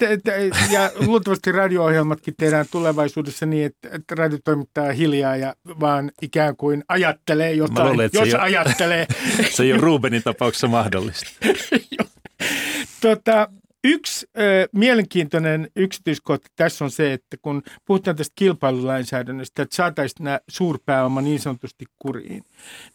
[0.72, 7.89] Ja luultavasti radio-ohjelmatkin tehdään tulevaisuudessa niin, että radiotoimittaja hiljaa ja vaan ikään kuin ajattelee jotain,
[7.89, 9.08] luulen, jos se ajattelee.
[9.52, 11.32] se ei ole Rubenin tapauksessa mahdollista.
[13.02, 13.48] tota,
[13.84, 20.39] Yksi ö, mielenkiintoinen yksityiskohta tässä on se, että kun puhutaan tästä kilpailulainsäädännöstä, että saataisiin nämä
[20.50, 22.44] suurpääoma niin sanotusti kuriin.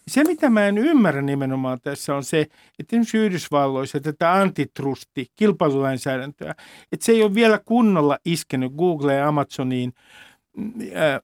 [0.09, 2.41] Se, mitä mä en ymmärrä nimenomaan tässä on se,
[2.79, 6.55] että esimerkiksi Yhdysvalloissa tätä antitrusti, kilpailulainsäädäntöä,
[6.93, 9.93] että se ei ole vielä kunnolla iskenyt Google ja Amazoniin–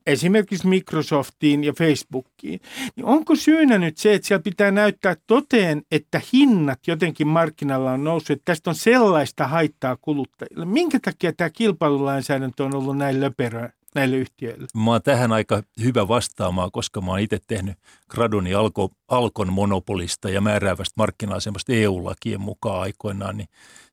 [0.07, 2.61] esimerkiksi Microsoftiin ja Facebookiin,
[2.97, 8.05] niin onko syynä nyt se, että siellä pitää näyttää toteen, että hinnat jotenkin markkinalla on
[8.05, 10.65] noussut, että tästä on sellaista haittaa kuluttajille?
[10.65, 13.71] Minkä takia tämä kilpailulainsäädäntö on ollut näin löperöä?
[13.95, 14.67] näille yhtiöille?
[14.75, 20.31] Mä oon tähän aika hyvä vastaamaan, koska mä oon itse tehnyt graduni Alko, Alkon monopolista
[20.31, 23.49] ja määräävästä markkina-asemasta EU-lakien mukaan aikoinaan, niin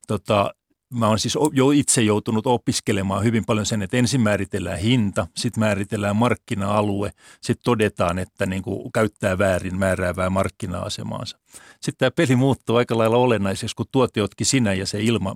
[0.08, 0.54] tota,
[0.94, 5.62] mä oon siis jo itse joutunut opiskelemaan hyvin paljon sen, että ensin määritellään hinta, sitten
[5.62, 11.38] määritellään markkina-alue, sitten todetaan, että niin kuin käyttää väärin määräävää markkina-asemaansa.
[11.82, 15.36] Sitten tämä peli muuttuu aika lailla olennaiseksi, kun tuote otkin sinä ja se, ilma,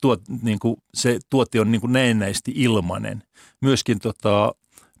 [0.00, 3.22] tuot, niin kuin se tuote on niin kuin näennäisesti ilmanen.
[3.60, 4.54] Myöskin tota,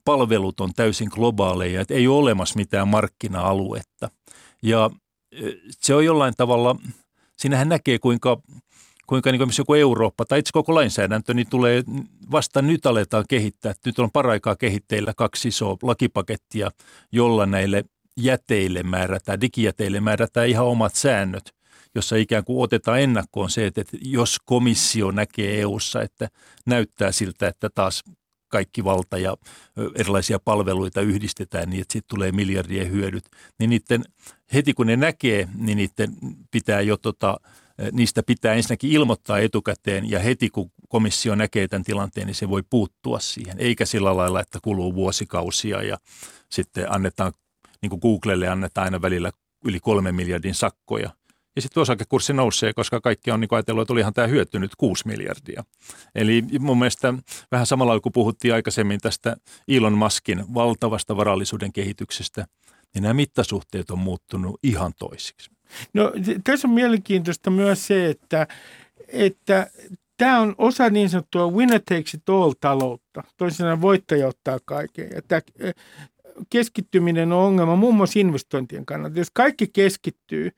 [0.04, 4.10] palvelut on täysin globaaleja, että ei ole olemassa mitään markkina-aluetta.
[4.62, 4.90] Ja
[5.80, 6.76] se on jollain tavalla,
[7.36, 8.42] siinähän näkee kuinka
[9.08, 11.82] kuinka niin kuin joku Eurooppa tai itse koko lainsäädäntö, niin tulee
[12.30, 13.74] vasta nyt aletaan kehittää.
[13.86, 16.70] Nyt on paraikaa kehitteillä kaksi isoa lakipakettia,
[17.12, 17.84] jolla näille
[18.16, 21.54] jäteille määrätään, digijäteille määrätään ihan omat säännöt,
[21.94, 26.28] jossa ikään kuin otetaan ennakkoon se, että jos komissio näkee EU:ssa, että
[26.66, 28.04] näyttää siltä, että taas
[28.48, 29.36] kaikki valta ja
[29.94, 33.24] erilaisia palveluita yhdistetään niin, että sitten tulee miljardien hyödyt,
[33.58, 34.04] niin niiden,
[34.54, 36.16] heti kun ne näkee, niin niiden
[36.50, 37.40] pitää jo tota,
[37.92, 42.62] niistä pitää ensinnäkin ilmoittaa etukäteen ja heti kun komissio näkee tämän tilanteen, niin se voi
[42.70, 43.56] puuttua siihen.
[43.58, 45.98] Eikä sillä lailla, että kuluu vuosikausia ja
[46.50, 47.32] sitten annetaan,
[47.82, 49.30] niin kuin Googlelle annetaan aina välillä
[49.64, 51.10] yli kolme miljardin sakkoja.
[51.56, 55.64] Ja sitten osakekurssi nousee, koska kaikki on niin ajatellut, että olihan tämä hyötynyt 6 miljardia.
[56.14, 57.14] Eli mun mielestä
[57.50, 59.36] vähän samalla kuin puhuttiin aikaisemmin tästä
[59.68, 62.46] Elon Muskin valtavasta varallisuuden kehityksestä,
[62.94, 65.57] niin nämä mittasuhteet on muuttunut ihan toisiksi.
[65.92, 66.12] No
[66.44, 68.46] tässä on mielenkiintoista myös se, että,
[69.08, 69.70] että
[70.16, 73.24] tämä on osa niin sanottua winner takes it all taloutta.
[73.36, 75.10] Toisin voittaja ottaa kaiken.
[75.14, 75.74] Ja tämä eh,
[76.50, 79.18] keskittyminen on ongelma muun muassa investointien kannalta.
[79.18, 80.50] Jos kaikki keskittyy,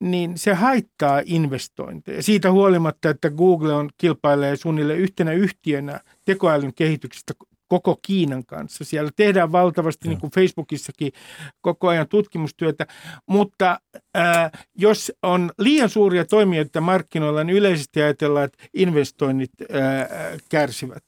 [0.00, 2.22] niin se haittaa investointeja.
[2.22, 7.34] Siitä huolimatta, että Google on kilpailee suunnilleen yhtenä yhtiönä tekoälyn kehityksestä
[7.68, 8.84] koko Kiinan kanssa.
[8.84, 11.12] Siellä tehdään valtavasti, niin kuin Facebookissakin,
[11.60, 12.86] koko ajan tutkimustyötä,
[13.26, 13.80] mutta
[14.14, 20.08] ää, jos on liian suuria toimijoita markkinoilla, niin yleisesti ajatellaan, että investoinnit ää,
[20.48, 21.04] kärsivät.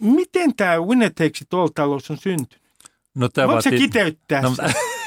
[0.00, 2.60] Miten tämä winner takes it all talous on syntynyt?
[3.14, 3.78] No, tämä Voitko vaatii...
[3.78, 4.50] kiteyttää no,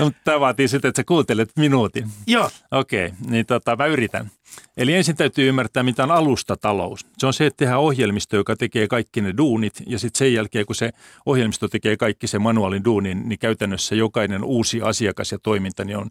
[0.00, 2.08] no, tämä vaatii sitten, että sä kuuntelet minuutin.
[2.26, 2.50] Joo.
[2.70, 4.30] Okei, okay, niin tota, mä yritän.
[4.76, 7.06] Eli ensin täytyy ymmärtää, mitä on alustatalous.
[7.18, 10.66] Se on se, että tehdään ohjelmisto, joka tekee kaikki ne duunit, ja sitten sen jälkeen,
[10.66, 10.90] kun se
[11.26, 16.10] ohjelmisto tekee kaikki se manuaalin duunin, niin käytännössä jokainen uusi asiakas ja toiminta niin on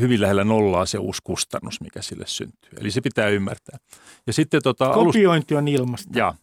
[0.00, 2.70] hyvin lähellä nollaa se uusi kustannus, mikä sille syntyy.
[2.80, 3.78] Eli se pitää ymmärtää.
[4.26, 6.18] Ja sitten tota, Kopiointi on ilmasta.
[6.18, 6.34] Ja,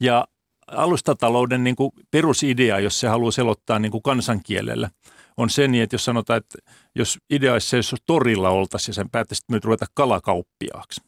[0.00, 0.26] ja
[0.66, 4.90] alustatalouden niin kuin perusidea, jos se haluaa selottaa niin kuin kansankielellä,
[5.36, 6.58] on se niin, että jos sanotaan, että
[6.94, 11.00] jos ideassa jos torilla oltaisiin ja sen päättäisi nyt ruveta kalakauppiaaksi,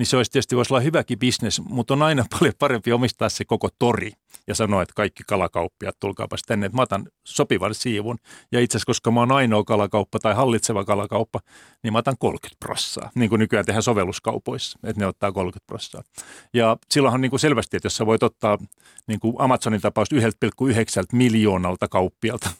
[0.00, 3.44] niin se olisi tietysti voisi olla hyväkin bisnes, mutta on aina paljon parempi omistaa se
[3.44, 4.12] koko tori
[4.46, 8.18] ja sanoa, että kaikki kalakauppiat, tulkaapas tänne, että mä otan sopivan siivun.
[8.52, 11.40] Ja itse asiassa, koska mä oon ainoa kalakauppa tai hallitseva kalakauppa,
[11.82, 16.02] niin mä otan 30 prossaa, niin kuin nykyään tehdään sovelluskaupoissa, että ne ottaa 30 prossaa.
[16.54, 18.58] Ja silloinhan niin kuin selvästi, että jos sä voit ottaa
[19.06, 20.20] niin kuin Amazonin tapaus 1,9
[21.12, 22.50] miljoonalta kauppialta,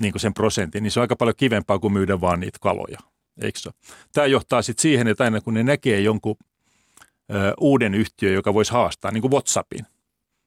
[0.00, 2.98] niin kuin sen prosentin, niin se on aika paljon kivempaa kuin myydä vaan niitä kaloja.
[3.40, 3.70] Eikö se?
[4.12, 6.36] Tämä johtaa sitten siihen, että aina kun ne näkee jonkun
[7.32, 9.86] ö, uuden yhtiön, joka voisi haastaa, niin kuin WhatsAppin,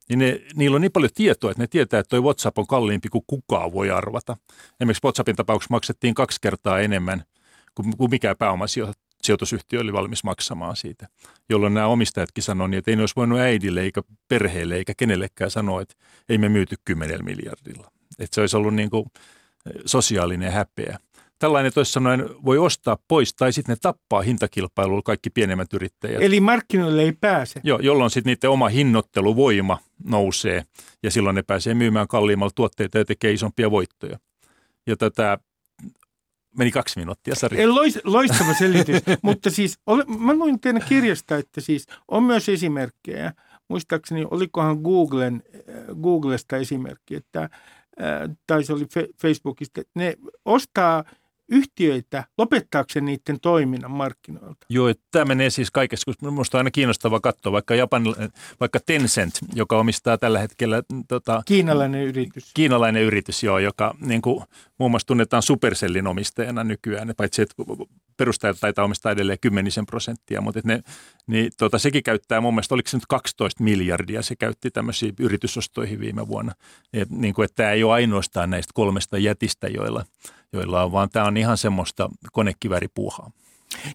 [0.09, 3.09] niin ne, niillä on niin paljon tietoa, että ne tietää, että tuo WhatsApp on kalliimpi
[3.09, 4.37] kuin kukaan voi arvata.
[4.81, 7.23] Esimerkiksi WhatsAppin tapauksessa maksettiin kaksi kertaa enemmän
[7.75, 11.07] kuin, kuin mikä pääomasijoitusyhtiö oli valmis maksamaan siitä,
[11.49, 15.51] jolloin nämä omistajatkin sanoivat, niin, että ei ne olisi voinut äidille eikä perheelle eikä kenellekään
[15.51, 15.95] sanoa, että
[16.29, 17.91] ei me myyty 10 miljardilla.
[18.19, 19.05] Että se olisi ollut niin kuin
[19.85, 20.99] sosiaalinen häpeä.
[21.39, 26.21] Tällainen toisin sanoen voi ostaa pois tai sitten ne tappaa hintakilpailulla kaikki pienemmät yrittäjät.
[26.21, 27.61] Eli markkinoille ei pääse.
[27.63, 30.63] Joo, jolloin sitten niiden oma hinnoitteluvoima nousee
[31.03, 34.19] ja silloin ne pääsee myymään kalliimmalla tuotteita ja tekee isompia voittoja.
[34.87, 35.37] Ja tätä
[36.57, 37.67] meni kaksi minuuttia, Sari.
[37.67, 43.33] Lois, loistava selitys, mutta siis ole, mä luin teidän kirjasta, että siis on myös esimerkkejä.
[43.67, 47.49] Muistaakseni olikohan Googlen, äh, Googlesta esimerkki, että
[48.47, 48.85] tai se oli
[49.21, 51.03] Facebookista, ne ostaa
[51.49, 54.65] yhtiöitä lopettaakseen niiden toiminnan markkinoilta.
[54.69, 58.03] Joo, tämä menee siis kaikessa, kun minusta on aina kiinnostava katsoa, vaikka, Japan,
[58.59, 60.83] vaikka Tencent, joka omistaa tällä hetkellä...
[61.07, 62.51] Tota, kiinalainen yritys.
[62.53, 64.43] Kiinalainen yritys, joo, joka niin kuin,
[64.77, 67.55] muun muassa tunnetaan Supercellin omistajana nykyään, paitsi että
[68.17, 70.83] perustajat taitaa omistaa edelleen kymmenisen prosenttia, mutta ne,
[71.27, 75.99] niin, tota, sekin käyttää mun mielestä, oliko se nyt 12 miljardia, se käytti tämmöisiä yritysostoihin
[75.99, 76.53] viime vuonna.
[76.93, 80.05] Et, niin kuin, että tämä ei ole ainoastaan näistä kolmesta jätistä, joilla,
[80.53, 83.31] joilla on, vaan tämä on ihan semmoista konekiväripuuhaa.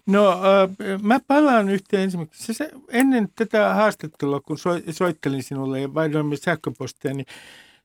[0.05, 2.53] No äh, mä palaan yhteen ensimmäiseksi.
[2.53, 7.25] Se, ennen tätä haastattelua, kun so, soittelin sinulle ja vaihdoimme sähköpostia, niin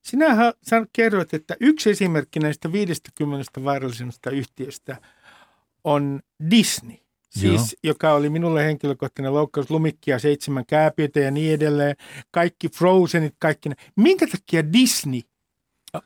[0.03, 0.53] sinä ha,
[0.93, 4.97] kerroit, että yksi esimerkki näistä 50 vaarallisemmasta yhtiöstä
[5.85, 6.97] on Disney.
[7.31, 7.79] Siis, Joo.
[7.83, 11.97] joka oli minulle henkilökohtainen loukkaus, lumikkia, seitsemän kääpiötä ja niin edelleen.
[12.31, 13.71] Kaikki Frozenit, kaikki.
[13.97, 15.21] Minkä takia Disney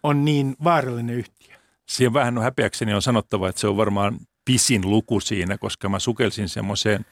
[0.02, 1.56] on niin vaarallinen yhtiö?
[1.88, 5.98] Siihen vähän on häpeäkseni on sanottava, että se on varmaan pisin luku siinä, koska mä
[5.98, 7.04] sukelsin semmoiseen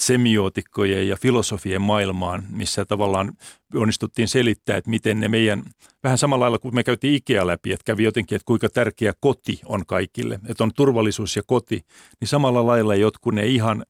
[0.00, 3.32] semiootikkojen ja filosofien maailmaan, missä tavallaan
[3.74, 5.62] onnistuttiin selittää, että miten ne meidän,
[6.02, 9.60] vähän samalla lailla kuin me käytiin Ikea läpi, että kävi jotenkin, että kuinka tärkeä koti
[9.66, 11.84] on kaikille, että on turvallisuus ja koti,
[12.20, 13.84] niin samalla lailla jotkut ne ihan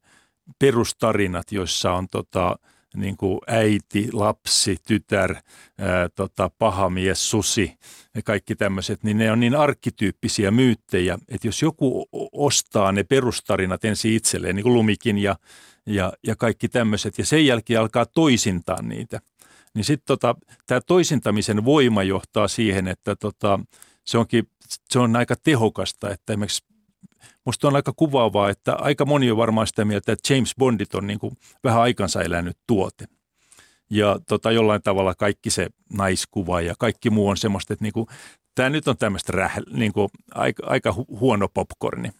[0.59, 2.55] perustarinat, joissa on tota,
[2.95, 5.35] niin kuin äiti, lapsi, tytär,
[5.77, 7.77] ää, tota, pahamies, susi
[8.15, 13.85] ja kaikki tämmöiset, niin ne on niin arkkityyppisiä myyttejä, että jos joku ostaa ne perustarinat
[13.85, 15.35] ensin itselleen, niin kuin Lumikin ja,
[15.85, 19.19] ja, ja kaikki tämmöiset, ja sen jälkeen alkaa toisintaa niitä,
[19.73, 20.35] niin sitten tota,
[20.67, 23.59] tämä toisintamisen voima johtaa siihen, että tota,
[24.05, 24.47] se, onkin,
[24.89, 26.70] se on aika tehokasta, että esimerkiksi
[27.45, 31.07] Musta on aika kuvaavaa, että aika moni on varmaan sitä mieltä, että James Bondit on
[31.07, 33.05] niin kuin vähän aikansa elänyt tuote.
[33.89, 38.07] Ja tota, jollain tavalla kaikki se naiskuva ja kaikki muu on semmoista, että niin kuin,
[38.55, 42.11] tämä nyt on tämmöistä räh, niin kuin, aika, aika huono popcorni.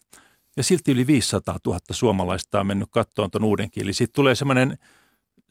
[0.57, 3.93] Ja silti yli 500 000 suomalaista on mennyt kattoon tuon uuden kieli.
[3.93, 4.77] Siitä tulee semmoinen,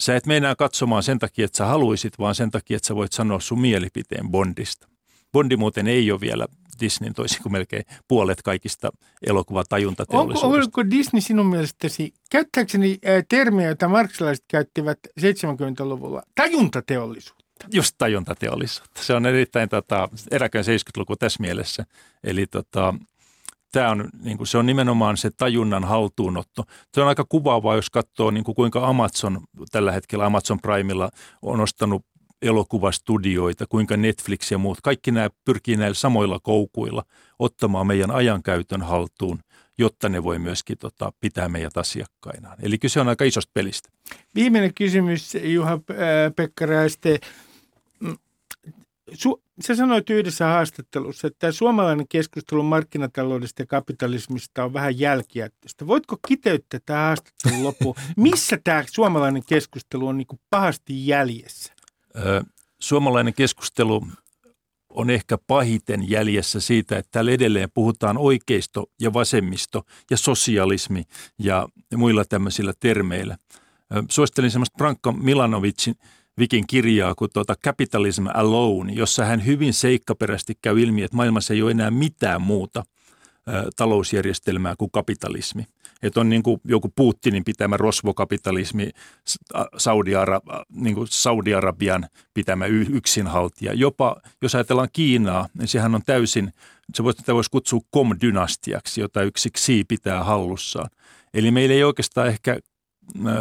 [0.01, 3.13] sä et meinaa katsomaan sen takia, että sä haluisit, vaan sen takia, että sä voit
[3.13, 4.89] sanoa sun mielipiteen Bondista.
[5.33, 6.47] Bondi muuten ei ole vielä
[6.81, 8.90] Disneyn toisin kuin melkein puolet kaikista
[9.27, 10.47] elokuvatajuntateollisuudesta.
[10.47, 17.45] Onko, onko Disney sinun mielestäsi, käyttääkseni termiä, jota marksilaiset käyttivät 70-luvulla, tajuntateollisuutta?
[17.73, 19.03] Just tajuntateollisuutta.
[19.03, 21.87] Se on erittäin tota, eräköön 70-luku tässä mielessä.
[22.25, 22.95] Eli tota,
[23.73, 26.64] tämä on, niin kuin, se on nimenomaan se tajunnan haltuunotto.
[26.95, 29.40] Se on aika kuvaavaa, jos katsoo niin kuin kuinka Amazon
[29.71, 31.11] tällä hetkellä Amazon Primella
[31.43, 32.03] on ostanut
[32.42, 37.05] elokuvastudioita, kuinka Netflix ja muut, kaikki nämä pyrkii näillä samoilla koukuilla
[37.38, 39.38] ottamaan meidän ajankäytön haltuun,
[39.79, 42.59] jotta ne voi myöskin tota, pitää meidät asiakkainaan.
[42.62, 43.88] Eli kyse on aika isosta pelistä.
[44.35, 45.79] Viimeinen kysymys, Juha
[46.37, 47.18] Pekka Räiste.
[48.00, 48.16] Mm,
[49.12, 55.87] su, sä sanoit yhdessä haastattelussa, että tämä suomalainen keskustelu markkinataloudesta ja kapitalismista on vähän jälkijättöistä.
[55.87, 57.94] Voitko kiteyttää tämä haastattelun loppuun?
[58.16, 61.80] Missä tämä suomalainen keskustelu on niin pahasti jäljessä?
[62.79, 64.07] Suomalainen keskustelu
[64.90, 71.03] on ehkä pahiten jäljessä siitä, että täällä edelleen puhutaan oikeisto ja vasemmisto ja sosialismi
[71.38, 73.37] ja muilla tämmöisillä termeillä.
[74.09, 75.94] Suosittelin semmoista Branko Milanovicin
[76.38, 81.62] Vikin kirjaa kuin tuota Capitalism Alone, jossa hän hyvin seikkaperäisesti käy ilmi, että maailmassa ei
[81.62, 82.83] ole enää mitään muuta
[83.76, 85.66] talousjärjestelmää kuin kapitalismi.
[86.03, 88.90] Että on niin kuin joku Putinin pitämä rosvokapitalismi,
[90.70, 93.74] niin Saudi-Arabian pitämä yksinhaltija.
[93.74, 96.53] Jopa jos ajatellaan Kiinaa, niin sehän on täysin,
[96.94, 100.90] se voisi, voisi kutsua kom-dynastiaksi, jota yksi Xi pitää hallussaan.
[101.35, 102.59] Eli meillä ei oikeastaan ehkä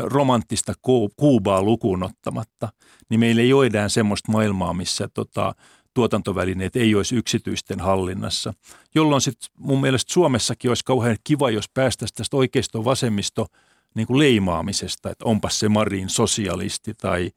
[0.03, 0.73] romanttista
[1.15, 2.69] Kuubaa lukuun ottamatta,
[3.09, 5.55] niin meillä ei ole enää semmoista maailmaa, missä tota,
[5.93, 8.53] tuotantovälineet ei olisi yksityisten hallinnassa.
[8.95, 13.47] Jolloin sitten mun mielestä Suomessakin olisi kauhean kiva, jos päästäisiin tästä oikeisto vasemmisto
[13.95, 17.31] niin kuin leimaamisesta, että onpas se Marin sosialisti tai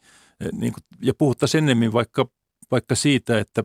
[0.53, 2.27] niin kuin, ja puhuttaisiin ennemmin vaikka,
[2.71, 3.65] vaikka siitä, että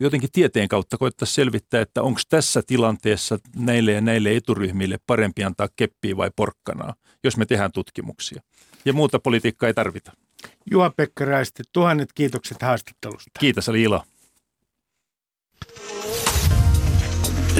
[0.00, 5.68] jotenkin tieteen kautta koettaisiin selvittää, että onko tässä tilanteessa näille ja näille eturyhmille parempi antaa
[5.76, 8.42] keppiä vai porkkanaa, jos me tehdään tutkimuksia.
[8.84, 10.12] Ja muuta politiikkaa ei tarvita.
[10.70, 11.24] Juha-Pekka
[11.72, 13.30] tuhannet kiitokset haastattelusta.
[13.40, 14.02] Kiitos, oli ilo.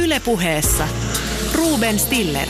[0.03, 0.89] Ylepuheessa
[1.55, 2.49] Ruben Stiller.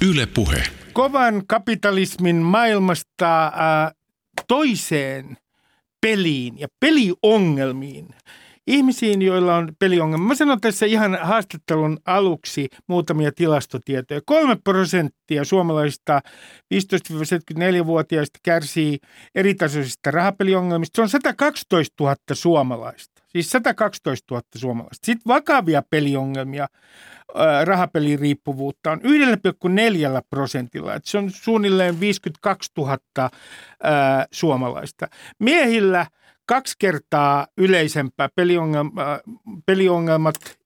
[0.00, 0.62] Ylepuhe.
[0.92, 3.94] Kovan kapitalismin maailmasta äh,
[4.48, 5.36] toiseen
[6.00, 8.08] peliin ja peliongelmiin
[8.66, 10.28] ihmisiin, joilla on peliongelmia.
[10.28, 14.20] Mä sanon tässä ihan haastattelun aluksi muutamia tilastotietoja.
[14.26, 16.20] Kolme prosenttia suomalaisista
[16.74, 18.98] 15-74-vuotiaista kärsii
[19.34, 20.96] eritasoisista rahapeliongelmista.
[20.96, 23.22] Se on 112 000 suomalaista.
[23.28, 25.06] Siis 112 000 suomalaista.
[25.06, 26.66] Sitten vakavia peliongelmia,
[27.64, 29.04] rahapeliriippuvuutta on 1,4
[30.30, 30.92] prosentilla.
[31.04, 32.98] se on suunnilleen 52 000
[34.32, 35.08] suomalaista.
[35.38, 36.06] Miehillä–
[36.50, 39.20] kaksi kertaa yleisempää peliongelma,
[39.66, 40.58] peliongelmat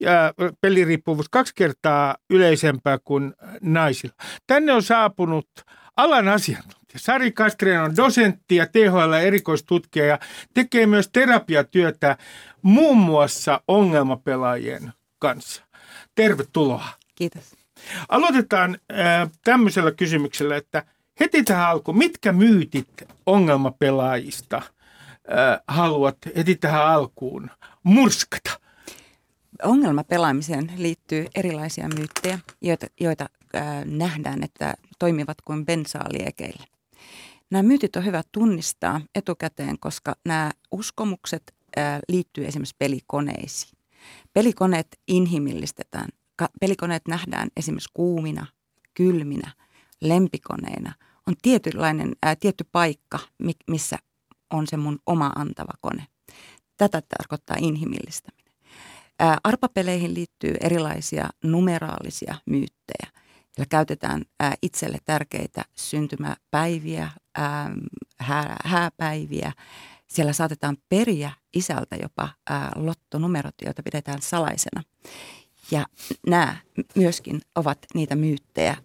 [0.00, 4.14] ja peliriippuvuus kaksi kertaa yleisempää kuin naisilla.
[4.46, 5.48] Tänne on saapunut
[5.96, 6.98] alan asiantuntija.
[6.98, 10.18] Sari Kastreen on dosentti ja THL erikoistutkija ja
[10.54, 12.16] tekee myös terapiatyötä
[12.62, 15.62] muun muassa ongelmapelaajien kanssa.
[16.14, 16.88] Tervetuloa.
[17.14, 17.54] Kiitos.
[18.08, 20.84] Aloitetaan äh, tämmöisellä kysymyksellä, että
[21.20, 22.88] heti tähän alkuun, mitkä myytit
[23.26, 24.62] ongelmapelaajista–
[25.30, 27.50] äh, haluat heti tähän alkuun
[27.82, 28.60] murskata?
[29.62, 36.64] Ongelma pelaamiseen liittyy erilaisia myyttejä, joita, joita äh, nähdään, että toimivat kuin bensaaliekeillä.
[37.50, 41.42] Nämä myytit on hyvä tunnistaa etukäteen, koska nämä uskomukset
[41.78, 43.78] äh, liittyy esimerkiksi pelikoneisiin.
[44.32, 46.08] Pelikoneet inhimillistetään.
[46.36, 48.46] Ka- pelikoneet nähdään esimerkiksi kuumina,
[48.94, 49.52] kylminä,
[50.00, 50.94] lempikoneina.
[51.26, 53.18] On tietynlainen, ää, tietty paikka,
[53.70, 53.98] missä
[54.52, 56.06] on se mun oma antava kone.
[56.76, 58.52] Tätä tarkoittaa inhimillistäminen.
[59.44, 63.12] Arpapeleihin liittyy erilaisia numeraalisia myyttejä.
[63.52, 67.70] Siellä käytetään ää, itselle tärkeitä syntymäpäiviä, ää,
[68.18, 69.52] hää, hääpäiviä.
[70.06, 72.28] Siellä saatetaan periä isältä jopa
[72.76, 74.82] lottonumerot, joita pidetään salaisena.
[75.72, 75.86] Ja
[76.26, 76.56] nämä
[76.96, 78.76] myöskin ovat niitä myyttejä,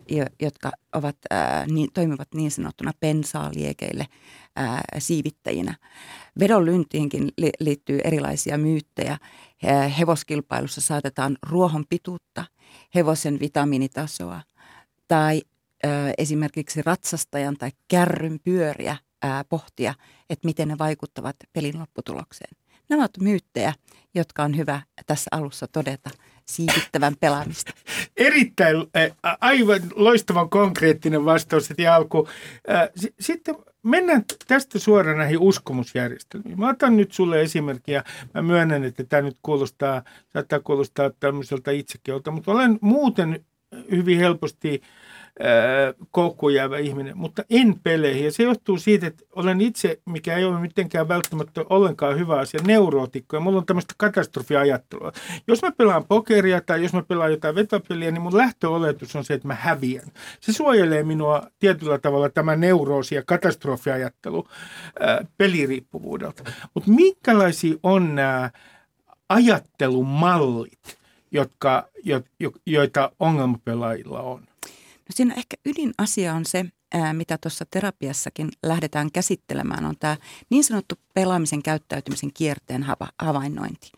[0.41, 4.06] jotka ovat, ää, niin, toimivat niin sanottuna pensaaliekeille
[4.56, 5.76] ää, siivittäjinä.
[6.39, 9.17] Vedonlyyntiinkin li, liittyy erilaisia myyttejä.
[10.00, 12.45] Hevoskilpailussa saatetaan ruohon pituutta,
[12.95, 14.41] hevosen vitamiinitasoa
[15.08, 15.41] tai
[15.84, 19.93] ää, esimerkiksi ratsastajan tai kärryn pyöriä ää, pohtia,
[20.30, 22.66] että miten ne vaikuttavat pelin lopputulokseen.
[22.89, 23.73] Nämä ovat myyttejä,
[24.15, 26.10] jotka on hyvä tässä alussa todeta–
[26.50, 27.73] siivittävän pelaamista?
[28.17, 28.76] Erittäin,
[29.41, 32.28] aivan loistavan konkreettinen vastaus heti alku.
[33.19, 36.60] Sitten mennään tästä suoraan näihin uskomusjärjestelmiin.
[36.60, 38.04] Mä otan nyt sulle esimerkkiä.
[38.34, 43.45] Mä myönnän, että tämä nyt kuulostaa, saattaa kuulostaa tämmöiseltä itsekeolta, mutta olen muuten
[43.91, 44.82] hyvin helposti
[46.12, 48.26] koukkuun jäävä ihminen, mutta en peleihin.
[48.26, 52.60] Ja se johtuu siitä, että olen itse, mikä ei ole mitenkään välttämättä ollenkaan hyvä asia,
[52.67, 53.36] neurootikko.
[53.36, 55.12] Ja mulla on tämmöistä katastrofiajattelua.
[55.47, 59.34] Jos mä pelaan pokeria tai jos mä pelaan jotain vetopeliä, niin mun lähtöoletus on se,
[59.34, 60.06] että mä häviän.
[60.39, 64.47] Se suojelee minua tietyllä tavalla tämä neuroosi ja katastrofiajattelu
[65.00, 66.43] ää, peliriippuvuudelta.
[66.73, 68.50] Mutta minkälaisia on nämä
[69.30, 70.97] ajattelumallit,
[71.32, 74.47] jotka, jo, jo, joita ongelmapelaajilla on?
[75.08, 76.66] No siinä ehkä ydinasia on se,
[77.14, 80.18] mitä tuossa terapiassakin lähdetään käsittelemään, on tämä
[80.49, 83.91] niin sanottu pelaamisen käyttäytymisen kierteen hava- havainnointi.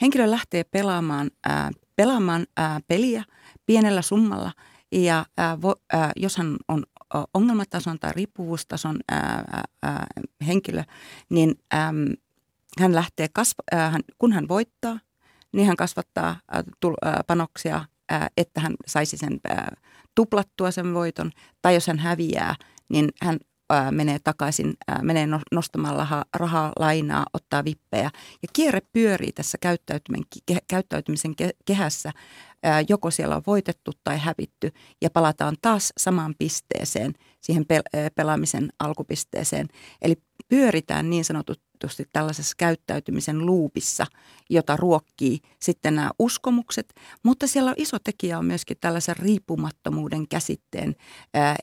[0.00, 1.30] Henkilö lähtee pelaamaan,
[1.96, 2.46] pelaamaan
[2.88, 3.24] peliä
[3.66, 4.52] pienellä summalla
[4.92, 5.26] ja
[6.16, 6.84] jos hän on
[7.34, 9.00] ongelmatason tai riippuvuustason
[10.46, 10.84] henkilö,
[11.28, 11.54] niin
[12.80, 13.62] hän lähtee, kasva,
[14.18, 14.98] kun hän voittaa,
[15.52, 16.36] niin hän kasvattaa
[17.26, 17.84] panoksia,
[18.36, 19.40] että hän saisi sen
[20.14, 21.30] tuplattua sen voiton.
[21.62, 22.54] Tai jos hän häviää,
[22.88, 23.38] niin hän
[23.90, 28.10] menee takaisin, menee no, nostamaan rahaa, lainaa, ottaa vippejä.
[28.42, 32.12] Ja kierre pyörii tässä käyttäytymisen, ke, käyttäytymisen ke, kehässä.
[32.88, 37.66] Joko siellä on voitettu tai hävitty ja palataan taas samaan pisteeseen, siihen
[38.14, 39.68] pelaamisen alkupisteeseen.
[40.02, 40.14] Eli
[40.48, 44.06] pyöritään niin sanotut tunnetusti tällaisessa käyttäytymisen luupissa,
[44.50, 46.94] jota ruokkii sitten nämä uskomukset.
[47.22, 50.96] Mutta siellä on iso tekijä on myöskin tällaisen riippumattomuuden käsitteen,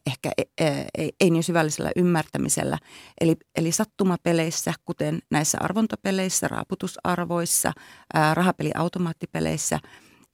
[0.08, 0.68] ehkä äh,
[0.98, 2.78] ei, ei niin syvällisellä ymmärtämisellä.
[3.22, 7.72] Eli, eli sattumapeleissä, kuten näissä arvontapeleissä, raaputusarvoissa,
[8.16, 9.80] äh, rahapeliautomaattipeleissä,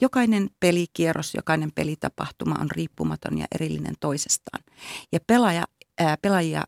[0.02, 4.64] Jokainen pelikierros, jokainen pelitapahtuma on riippumaton ja erillinen toisestaan.
[5.12, 5.64] Ja pelaaja,
[6.00, 6.64] ää, pelaajia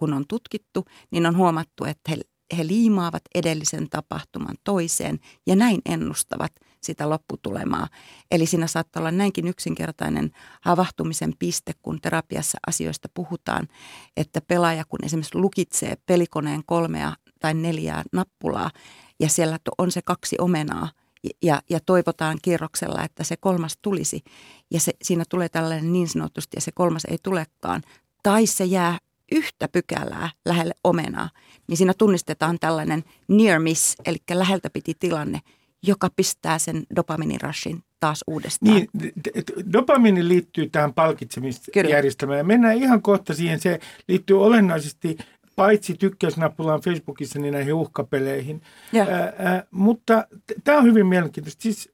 [0.00, 2.20] kun on tutkittu, niin on huomattu, että he
[2.56, 7.88] he liimaavat edellisen tapahtuman toiseen ja näin ennustavat sitä lopputulemaa.
[8.30, 10.30] Eli siinä saattaa olla näinkin yksinkertainen
[10.60, 13.68] havahtumisen piste, kun terapiassa asioista puhutaan,
[14.16, 18.70] että pelaaja kun esimerkiksi lukitsee pelikoneen kolmea tai neljää nappulaa
[19.20, 20.88] ja siellä on se kaksi omenaa
[21.42, 24.22] ja, ja toivotaan kierroksella, että se kolmas tulisi
[24.70, 27.82] ja se, siinä tulee tällainen niin sanotusti ja se kolmas ei tulekaan
[28.22, 28.98] tai se jää
[29.30, 31.30] yhtä pykälää lähelle omenaa,
[31.68, 35.40] niin siinä tunnistetaan tällainen near miss, eli läheltä piti tilanne,
[35.82, 38.74] joka pistää sen dopaminirashin taas uudestaan.
[38.74, 38.88] Niin,
[39.72, 42.38] dopamini liittyy tähän palkitsemisjärjestelmään.
[42.38, 43.60] Ja mennään ihan kohta siihen.
[43.60, 45.18] Se liittyy olennaisesti
[45.56, 48.62] paitsi tykkäysnappulaan Facebookissa, niin näihin uhkapeleihin.
[48.94, 50.26] Ää, ää, mutta
[50.64, 51.62] tämä on hyvin mielenkiintoista.
[51.62, 51.92] Siis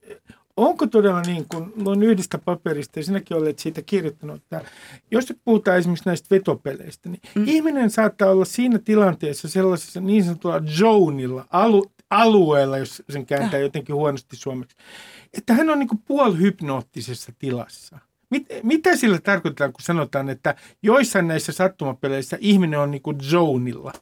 [0.56, 4.64] onko todella niin, kun luin yhdestä paperista ja sinäkin olet siitä kirjoittanut, että
[5.10, 7.44] jos puhutaan esimerkiksi näistä vetopeleistä, niin mm.
[7.46, 13.94] ihminen saattaa olla siinä tilanteessa sellaisessa niin sanotulla zoneilla, alu, alueella, jos sen kääntää jotenkin
[13.94, 14.76] huonosti suomeksi,
[15.38, 17.98] että hän on niin kuin puolihypnoottisessa tilassa.
[18.30, 24.00] Mit, mitä sillä tarkoitetaan, kun sanotaan, että joissain näissä sattumapeleissä ihminen on niin kuin No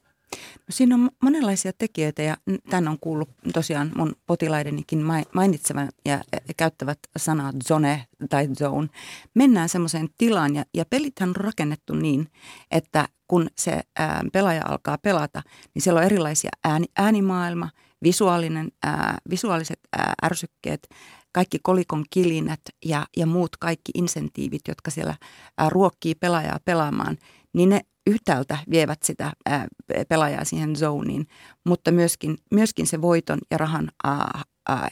[0.69, 2.37] siinä on monenlaisia tekijöitä ja
[2.69, 5.03] tämän on kuullut tosiaan mun potilaidenikin
[5.33, 6.21] mainitsevan ja
[6.57, 8.87] käyttävät sanaa zone tai zone.
[9.33, 12.27] Mennään semmoiseen tilaan ja, ja pelithän on rakennettu niin,
[12.71, 15.41] että kun se ää, pelaaja alkaa pelata,
[15.73, 17.69] niin siellä on erilaisia ääni, äänimaailma,
[18.03, 20.89] visuaalinen, ää, visuaaliset ää, ärsykkeet,
[21.31, 25.15] kaikki kolikon kilinät ja, ja muut kaikki insentiivit, jotka siellä
[25.57, 27.17] ää, ruokkii pelaajaa pelaamaan,
[27.53, 29.67] niin ne yhtäältä vievät sitä ää,
[30.09, 31.27] pelaajaa siihen zoniin,
[31.65, 34.89] mutta myöskin, myöskin se voiton ja rahan ää, ää,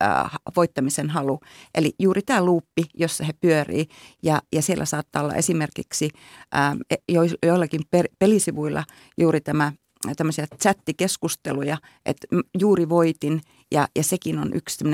[0.00, 1.40] ää, voittamisen halu.
[1.74, 3.88] Eli juuri tämä luuppi, jossa he pyörii
[4.22, 6.10] ja, ja siellä saattaa olla esimerkiksi
[6.52, 6.76] ää,
[7.08, 8.84] jo, joillakin per, pelisivuilla
[9.18, 9.72] juuri tämä
[10.16, 12.26] tämmöisiä chattikeskusteluja, että
[12.60, 13.40] juuri voitin
[13.72, 14.84] ja, ja sekin on yksi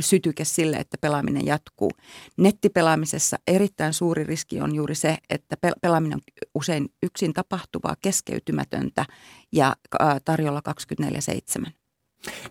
[0.00, 1.90] sytyke sille, että pelaaminen jatkuu.
[2.36, 9.04] Nettipelaamisessa erittäin suuri riski on juuri se, että pelaaminen on usein yksin tapahtuvaa, keskeytymätöntä
[9.52, 9.76] ja
[10.24, 10.62] tarjolla
[11.62, 11.70] 24-7.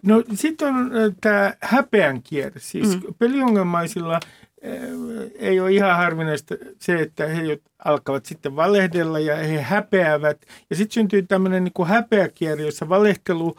[0.03, 0.91] No sitten on
[1.21, 2.59] tämä häpeän kierre.
[2.59, 3.13] Siis mm.
[3.19, 4.19] peliongelmaisilla
[5.35, 10.45] ei ole ihan harvinaista se, että he alkavat sitten valehdella ja he häpeävät.
[10.69, 13.55] Ja sitten syntyy tämmöinen niin häpeäkierre, jossa valehtelu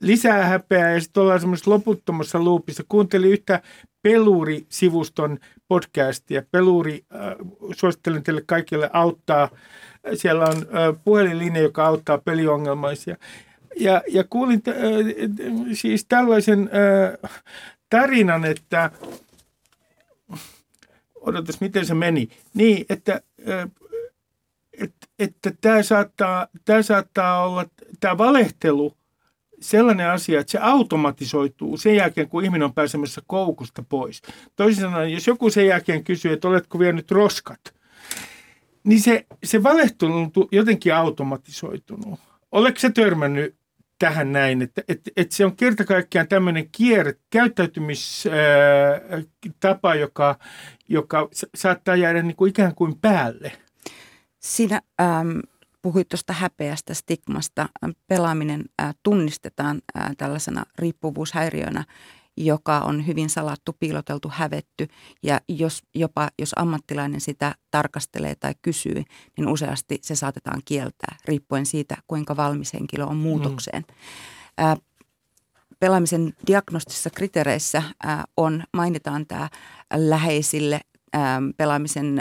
[0.00, 2.84] lisää häpeää ja sitten ollaan semmoisessa loputtomassa luupissa.
[2.88, 3.62] Kuuntelin yhtä
[4.02, 5.38] Peluri-sivuston
[5.68, 6.42] podcastia.
[6.50, 7.20] Peluri, äh,
[7.76, 9.48] suosittelen teille kaikille auttaa.
[10.14, 13.16] Siellä on äh, puhelinlinja, joka auttaa peliongelmaisia.
[13.80, 14.74] Ja, ja kuulin äh,
[15.72, 16.70] siis tällaisen
[17.22, 17.30] äh,
[17.90, 18.90] tarinan, että
[21.20, 22.28] odotas, miten se meni.
[22.54, 23.70] Niin, että, äh,
[24.72, 26.46] että, että tämä saattaa,
[26.82, 27.66] saattaa olla,
[28.00, 28.97] tämä valehtelu
[29.60, 34.22] sellainen asia, että se automatisoituu sen jälkeen, kun ihminen on pääsemässä koukusta pois.
[34.56, 37.74] Toisin sanoen, jos joku sen jälkeen kysyy, että oletko vienyt roskat,
[38.84, 42.20] niin se, se valehtelu on jotenkin automatisoitunut.
[42.52, 43.58] Oletko se törmännyt
[43.98, 50.38] tähän näin, että, että, että se on kerta kaikkiaan tämmöinen kierre, käyttäytymistapa, joka,
[50.88, 53.52] joka saattaa jäädä niin kuin ikään kuin päälle?
[54.38, 55.38] Siinä ähm,
[55.88, 57.68] puhuit tuosta häpeästä, stigmasta.
[58.06, 58.64] Pelaaminen
[59.02, 59.80] tunnistetaan
[60.16, 61.84] tällaisena riippuvuushäiriönä
[62.36, 64.88] joka on hyvin salattu, piiloteltu, hävetty.
[65.22, 69.04] Ja jos, jopa jos ammattilainen sitä tarkastelee tai kysyy,
[69.36, 73.84] niin useasti se saatetaan kieltää, riippuen siitä, kuinka valmis henkilö on muutokseen.
[73.88, 73.94] Mm.
[74.58, 74.76] Ää,
[75.80, 77.82] pelaamisen diagnostisissa kriteereissä
[78.36, 79.48] on, mainitaan tämä
[79.94, 80.80] läheisille
[81.56, 82.20] pelaamisen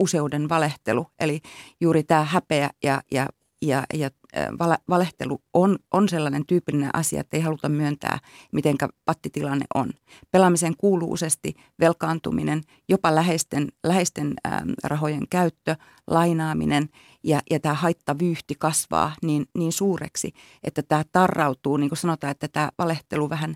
[0.00, 1.40] useuden valehtelu, eli
[1.80, 3.26] juuri tämä häpeä ja, ja
[3.66, 4.10] ja, ja
[4.58, 8.18] vale, valehtelu on, on sellainen tyypillinen asia, että ei haluta myöntää,
[8.52, 9.90] miten pattitilanne on.
[10.30, 15.76] Pelaamiseen kuuluu useasti velkaantuminen, jopa läheisten, läheisten ähm, rahojen käyttö,
[16.06, 16.88] lainaaminen
[17.22, 20.32] ja, ja tämä haittavyyhti kasvaa niin, niin suureksi,
[20.64, 23.54] että tämä tarrautuu, niin kuin sanotaan, että tämä valehtelu vähän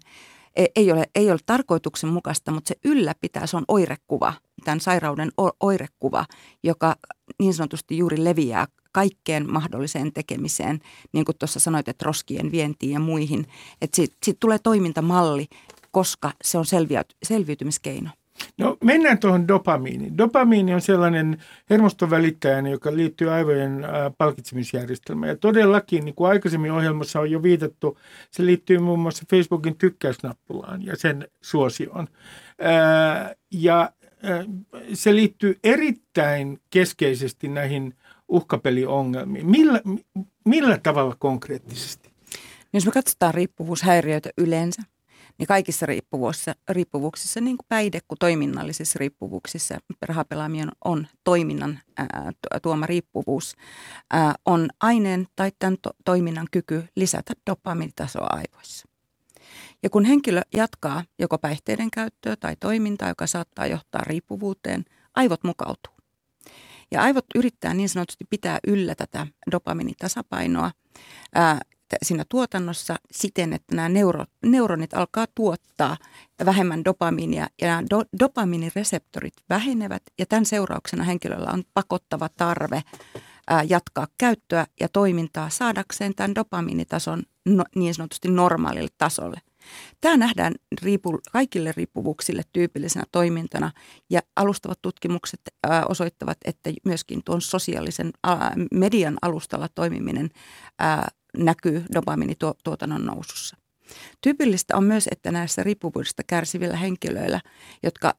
[0.76, 4.34] ei ole, ei ole tarkoituksenmukaista, mutta se ylläpitää, se on oirekuva,
[4.64, 5.30] tämän sairauden
[5.60, 6.26] oirekuva,
[6.62, 6.96] joka
[7.38, 10.80] niin sanotusti juuri leviää kaikkeen mahdolliseen tekemiseen,
[11.12, 13.46] niin kuin tuossa sanoit, että roskien vientiin ja muihin.
[13.80, 15.46] Että siitä, siitä tulee toimintamalli,
[15.90, 16.64] koska se on
[17.22, 18.10] selviytymiskeino.
[18.58, 20.18] No mennään tuohon dopamiiniin.
[20.18, 21.38] Dopamiini on sellainen
[21.70, 23.86] hermoston välittäjä, joka liittyy aivojen
[24.18, 25.30] palkitsemisjärjestelmään.
[25.30, 27.98] Ja todellakin, niin kuin aikaisemmin ohjelmassa on jo viitattu,
[28.30, 32.08] se liittyy muun muassa Facebookin tykkäysnappulaan ja sen suosioon.
[33.50, 33.92] ja
[34.94, 37.94] se liittyy erittäin keskeisesti näihin
[38.28, 39.50] uhkapeliongelmiin.
[39.50, 39.80] Millä,
[40.44, 42.10] millä tavalla konkreettisesti?
[42.72, 44.82] Jos me katsotaan riippuvuushäiriöitä yleensä,
[45.38, 52.32] niin kaikissa riippuvuuksissa, riippuvuuksissa niin kuin päihde- kuin toiminnallisissa riippuvuuksissa, rahapelaaminen on toiminnan ää,
[52.62, 53.56] tuoma riippuvuus,
[54.10, 58.88] ää, on aineen tai tämän to- toiminnan kyky lisätä dopamiinitasoa aivoissa.
[59.82, 64.84] Ja kun henkilö jatkaa joko päihteiden käyttöä tai toimintaa, joka saattaa johtaa riippuvuuteen,
[65.14, 65.94] aivot mukautuu.
[66.90, 70.70] Ja aivot yrittää niin sanotusti pitää yllä tätä dopamiinitasapainoa
[71.92, 75.96] ää, siinä tuotannossa siten, että nämä neuro, neuronit alkaa tuottaa
[76.44, 82.82] vähemmän dopamiinia ja nämä do, dopamiinireseptorit vähenevät ja tämän seurauksena henkilöllä on pakottava tarve
[83.48, 89.40] ää, jatkaa käyttöä ja toimintaa saadakseen tämän dopamiinitason no, niin sanotusti normaalille tasolle.
[90.00, 93.72] Tämä nähdään riipu, kaikille riippuvuuksille tyypillisenä toimintana
[94.10, 95.40] ja alustavat tutkimukset
[95.88, 98.10] osoittavat, että myöskin tuon sosiaalisen
[98.72, 100.30] median alustalla toimiminen
[101.38, 103.56] näkyy dopamiinituotannon nousussa.
[104.20, 107.40] Tyypillistä on myös, että näissä riippuvuudesta kärsivillä henkilöillä,
[107.82, 108.14] jotka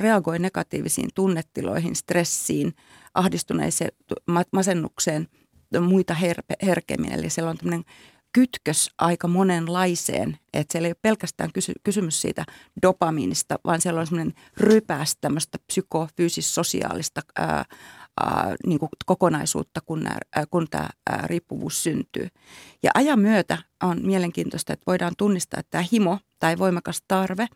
[0.00, 2.72] reagoi negatiivisiin tunnetiloihin, stressiin,
[3.14, 3.90] ahdistuneeseen,
[4.52, 5.28] masennukseen,
[5.80, 7.12] muita herpe, herkemmin.
[7.12, 7.84] Eli siellä on tämmöinen
[8.32, 12.44] kytkös aika monenlaiseen, että siellä ei ole pelkästään kysy- kysymys siitä
[12.82, 17.64] dopamiinista, vaan siellä on semmoinen rypäs tämmöistä psykofyysis-sosiaalista ää,
[18.20, 22.28] ää, niin kuin kokonaisuutta, kun, nää, ää, kun tämä ää, riippuvuus syntyy.
[22.82, 27.46] Ja ajan myötä on mielenkiintoista, että voidaan tunnistaa, että tämä himo tai voimakas tarve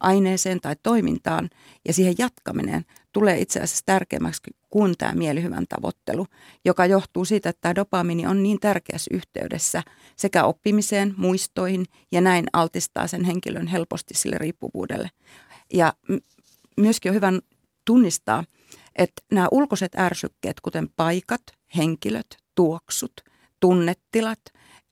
[0.00, 1.50] aineeseen tai toimintaan
[1.88, 4.40] ja siihen jatkaminen tulee itse asiassa tärkeämmäksi
[4.70, 6.26] kuin tämä mielihyvän tavoittelu,
[6.64, 9.82] joka johtuu siitä, että tämä dopamiini on niin tärkeässä yhteydessä
[10.16, 15.10] sekä oppimiseen, muistoihin ja näin altistaa sen henkilön helposti sille riippuvuudelle.
[15.72, 15.92] Ja
[16.76, 17.32] myöskin on hyvä
[17.84, 18.44] tunnistaa,
[18.98, 21.42] että nämä ulkoiset ärsykkeet, kuten paikat,
[21.76, 23.12] henkilöt, tuoksut,
[23.60, 24.40] tunnetilat,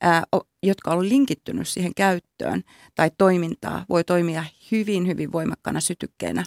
[0.01, 0.23] ää,
[0.63, 2.63] jotka on linkittynyt siihen käyttöön
[2.95, 6.45] tai toimintaa, voi toimia hyvin, hyvin voimakkaana sytykkeenä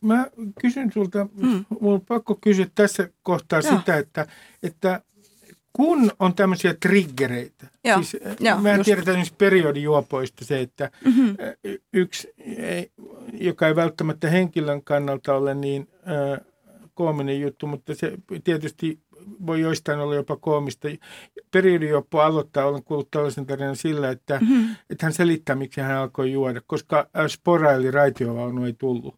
[0.00, 0.26] Mä
[0.60, 1.64] kysyn sulta, mm.
[1.80, 3.78] mulla on pakko kysyä tässä kohtaa Joo.
[3.78, 4.26] sitä, että,
[4.62, 5.02] että
[5.72, 8.02] kun on tämmöisiä triggereitä, Joo.
[8.02, 11.36] siis Joo, mä en tiedä esimerkiksi periodijuopoista se, että mm-hmm.
[11.92, 12.34] yksi,
[13.32, 16.40] joka ei välttämättä henkilön kannalta ole niin äh,
[16.94, 18.12] koominen juttu, mutta se
[18.44, 18.98] tietysti
[19.46, 20.88] voi joistain olla jopa koomista.
[21.50, 24.76] Periodioppo aloittaa, olen kuullut tällaisen tarinan sillä, että, mm-hmm.
[24.90, 29.14] että hän selittää, miksi hän alkoi juoda, koska spora eli raitiovaunu ei tullut.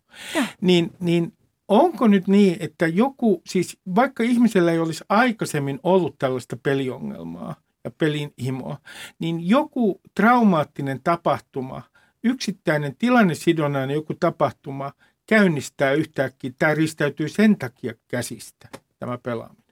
[0.60, 1.32] Niin, niin
[1.68, 7.90] onko nyt niin, että joku, siis vaikka ihmisellä ei olisi aikaisemmin ollut tällaista peliongelmaa ja
[7.90, 8.78] pelin himoa,
[9.18, 11.82] niin joku traumaattinen tapahtuma,
[12.24, 14.92] yksittäinen tilannesidonnainen joku tapahtuma
[15.26, 19.64] käynnistää yhtäkkiä, tämä ristäytyy sen takia käsistä, tämä pelaaminen.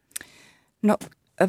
[0.83, 0.97] No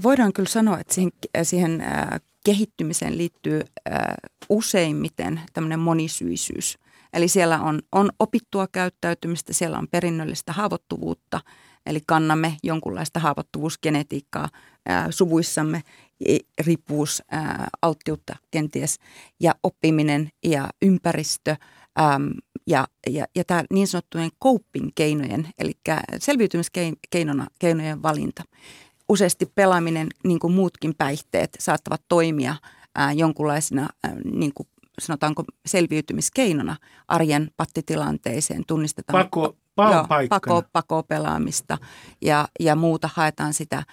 [0.03, 1.11] voidaan kyllä sanoa, että siihen,
[1.43, 4.15] siihen äh, kehittymiseen liittyy äh,
[4.49, 6.77] useimmiten tämmöinen monisyisyys.
[7.14, 11.39] Eli siellä on, on opittua käyttäytymistä, siellä on perinnöllistä haavoittuvuutta,
[11.86, 14.49] eli kannamme jonkunlaista haavoittuvuusgenetiikkaa
[14.89, 15.82] äh, suvuissamme,
[16.66, 18.99] riippuvuus, äh, alttiutta kenties,
[19.39, 21.55] ja oppiminen ja ympäristö
[21.99, 22.28] ähm,
[22.68, 25.72] ja, ja, ja tämä niin sanottujen coping-keinojen, eli
[26.20, 28.43] selviytymiskeinojen valinta.
[29.09, 32.55] Useasti pelaaminen, niin kuin muutkin päihteet, saattavat toimia
[32.95, 34.68] ää, jonkunlaisina ää, niin kuin
[34.99, 36.75] sanotaanko selviytymiskeinona
[37.07, 38.63] arjen pattitilanteeseen.
[38.67, 41.77] Tunnistetaan Pako, joo, pako, pako pelaamista
[42.21, 43.83] ja, ja muuta haetaan sitä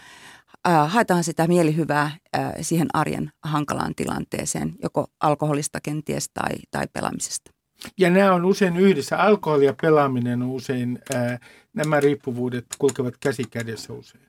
[0.68, 7.51] äh, haetaan sitä mielihyvää äh, siihen arjen hankalaan tilanteeseen, joko alkoholista kenties tai, tai pelaamisesta.
[7.98, 9.18] Ja nämä on usein yhdessä.
[9.18, 11.38] Alkoholi ja pelaaminen on usein, ää,
[11.72, 14.24] nämä riippuvuudet kulkevat käsi kädessä usein.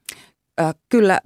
[0.89, 1.21] Kyllä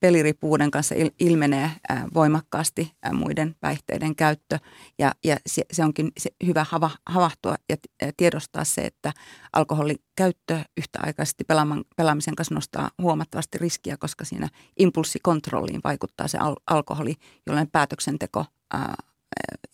[0.00, 1.70] peliriippuvuuden kanssa ilmenee
[2.14, 4.58] voimakkaasti muiden päihteiden käyttö.
[4.98, 6.12] Ja, ja se, onkin
[6.46, 6.66] hyvä
[7.06, 7.76] havahtua ja
[8.16, 9.12] tiedostaa se, että
[9.52, 11.44] alkoholin käyttö yhtäaikaisesti
[11.96, 17.14] pelaamisen kanssa nostaa huomattavasti riskiä, koska siinä impulssikontrolliin vaikuttaa se alkoholi,
[17.46, 18.44] jolloin päätöksenteko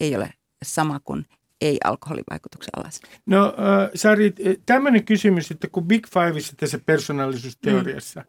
[0.00, 0.34] ei ole
[0.64, 1.26] sama kuin
[1.66, 3.10] ei-alkoholivaikutuksen alaisen?
[3.26, 4.34] No äh, Sari,
[4.66, 8.24] tämmöinen kysymys, että kun Big Fiveissa tässä persoonallisuusteoriassa,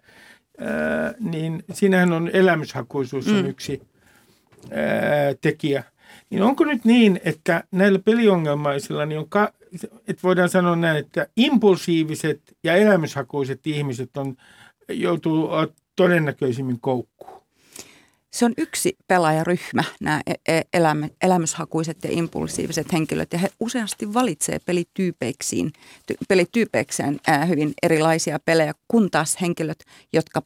[0.59, 0.65] mm.
[0.67, 3.45] äh, niin siinähän on elämyshakuisuus on mm.
[3.45, 3.81] yksi
[4.63, 4.69] äh,
[5.41, 5.83] tekijä.
[6.29, 11.27] Niin onko nyt niin, että näillä peliongelmaisilla, niin on ka- että voidaan sanoa näin, että
[11.37, 14.35] impulsiiviset ja elämyshakuiset ihmiset on,
[14.89, 15.49] joutuu
[15.95, 17.34] todennäköisimmin koukkuun?
[18.35, 24.13] Se on yksi pelaajaryhmä, nämä e-, e-, elämä, elämyshakuiset ja impulsiiviset henkilöt, ja he useasti
[24.13, 25.73] valitsee pelityypeiksiin,
[26.27, 29.83] pelityypeikseen hyvin erilaisia pelejä, kun taas henkilöt,
[30.13, 30.41] jotka,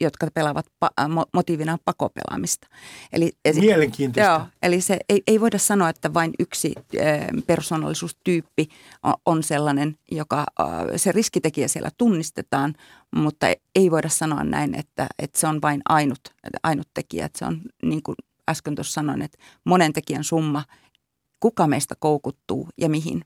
[0.00, 0.90] jotka pelaavat pa,
[1.34, 2.68] motiivina pakopelaamista.
[3.12, 4.32] Eli, Mielenkiintoista.
[4.32, 6.74] Joo, eli se ei, ei voida sanoa, että vain yksi
[7.46, 8.68] persoonallisuustyyppi
[9.26, 10.46] on sellainen, joka
[10.96, 12.74] se riskitekijä siellä tunnistetaan,
[13.14, 16.20] mutta ei voida sanoa näin, että, että se on vain ainut,
[16.62, 17.26] ainut tekijä.
[17.26, 18.16] Että se on niin kuin
[18.50, 20.64] äsken tuossa sanoin, että monen tekijän summa,
[21.40, 23.24] kuka meistä koukuttuu ja mihin.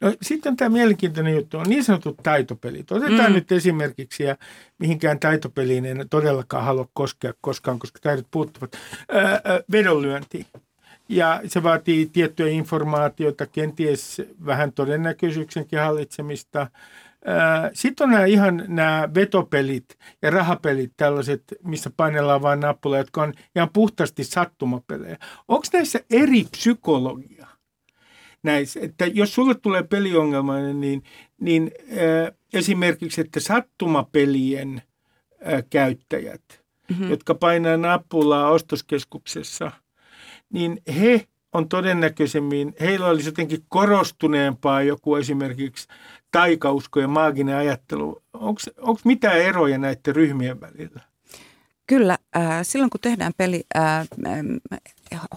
[0.00, 2.92] No sitten tämä mielenkiintoinen juttu on niin sanotut taitopelit.
[2.92, 3.34] Otetaan mm.
[3.34, 4.36] nyt esimerkiksi, ja
[4.78, 8.72] mihinkään taitopeliin en todellakaan halua koskea koskaan, koska taidot puuttuvat,
[9.08, 9.40] ää,
[9.72, 10.46] vedonlyönti.
[11.08, 16.66] Ja se vaatii tiettyä informaatiota, kenties vähän todennäköisyyksenkin hallitsemista,
[17.72, 23.34] sitten on nämä ihan nämä vetopelit ja rahapelit, tällaiset, missä painellaan vain nappuja, jotka on
[23.56, 25.16] ihan puhtaasti sattumapelejä.
[25.48, 27.46] Onko näissä eri psykologia?
[28.42, 31.02] Näissä, että jos sulle tulee peliongelmainen, niin,
[31.40, 34.82] niin äh, esimerkiksi, että sattumapelien
[35.52, 36.42] äh, käyttäjät,
[36.90, 37.10] mm-hmm.
[37.10, 39.70] jotka painaa nappulaa ostoskeskuksessa,
[40.52, 45.88] niin he on todennäköisemmin, heillä olisi jotenkin korostuneempaa joku esimerkiksi
[46.30, 48.22] taikausko ja maaginen ajattelu.
[48.32, 51.00] Onko mitään eroja näiden ryhmien välillä?
[51.88, 52.18] Kyllä.
[52.36, 54.08] Äh, silloin kun tehdään peli äh,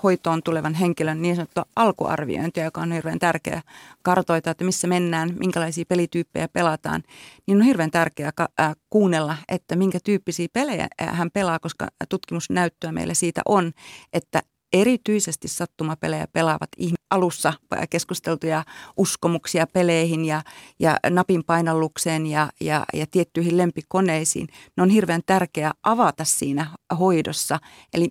[0.04, 3.62] hoitoon tulevan henkilön niin sanottu alkuarviointi, joka on hirveän tärkeä
[4.02, 7.04] kartoita, että missä mennään, minkälaisia pelityyppejä pelataan,
[7.48, 13.14] niin on hirveän tärkeää äh, kuunnella, että minkä tyyppisiä pelejä hän pelaa, koska tutkimusnäyttöä meillä
[13.14, 13.72] siitä on,
[14.14, 14.42] että
[14.74, 17.54] erityisesti sattumapelejä pelaavat ihmiset alussa
[17.90, 18.64] keskusteltuja
[18.98, 20.42] uskomuksia peleihin ja,
[20.80, 24.48] ja napin painallukseen ja, ja, ja tiettyihin lempikoneisiin.
[24.78, 26.68] Ne on hirveän tärkeää avata siinä
[27.00, 27.60] hoidossa,
[27.94, 28.10] eli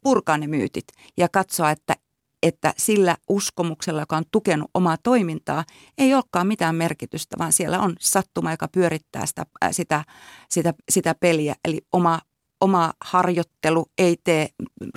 [0.00, 0.84] purkaa ne myytit
[1.16, 1.96] ja katsoa, että
[2.42, 5.64] että sillä uskomuksella, joka on tukenut omaa toimintaa,
[5.98, 10.04] ei olekaan mitään merkitystä, vaan siellä on sattuma, joka pyörittää sitä, sitä,
[10.48, 11.54] sitä, sitä peliä.
[11.64, 12.20] Eli oma
[12.62, 14.48] oma harjoittelu ei tee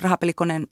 [0.02, 0.66] rahapelikoneen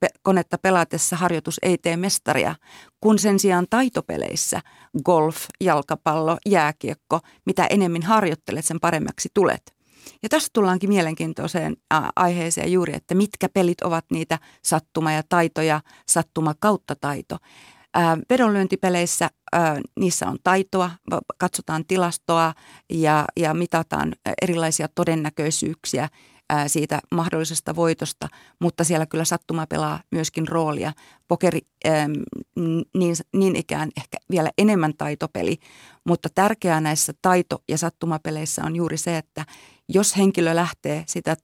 [0.00, 2.54] pe- konetta pelatessa harjoitus ei tee mestaria,
[3.00, 4.60] kun sen sijaan taitopeleissä
[5.04, 9.76] golf, jalkapallo, jääkiekko, mitä enemmän harjoittelet, sen paremmaksi tulet.
[10.22, 11.76] Ja tässä tullaankin mielenkiintoiseen
[12.16, 17.36] aiheeseen juuri, että mitkä pelit ovat niitä sattuma- ja taitoja, sattuma kautta taito.
[18.30, 19.30] Vedonlyöntipeleissä
[20.00, 20.90] niissä on taitoa,
[21.38, 22.54] katsotaan tilastoa
[22.90, 26.08] ja, ja mitataan erilaisia todennäköisyyksiä
[26.66, 28.28] siitä mahdollisesta voitosta,
[28.58, 30.92] mutta siellä kyllä sattuma pelaa myöskin roolia.
[31.28, 31.60] Pokeri
[32.94, 35.58] niin, niin ikään ehkä vielä enemmän taitopeli,
[36.06, 39.46] mutta tärkeää näissä taito- ja sattumapeleissä on juuri se, että
[39.88, 41.36] jos henkilö lähtee sitä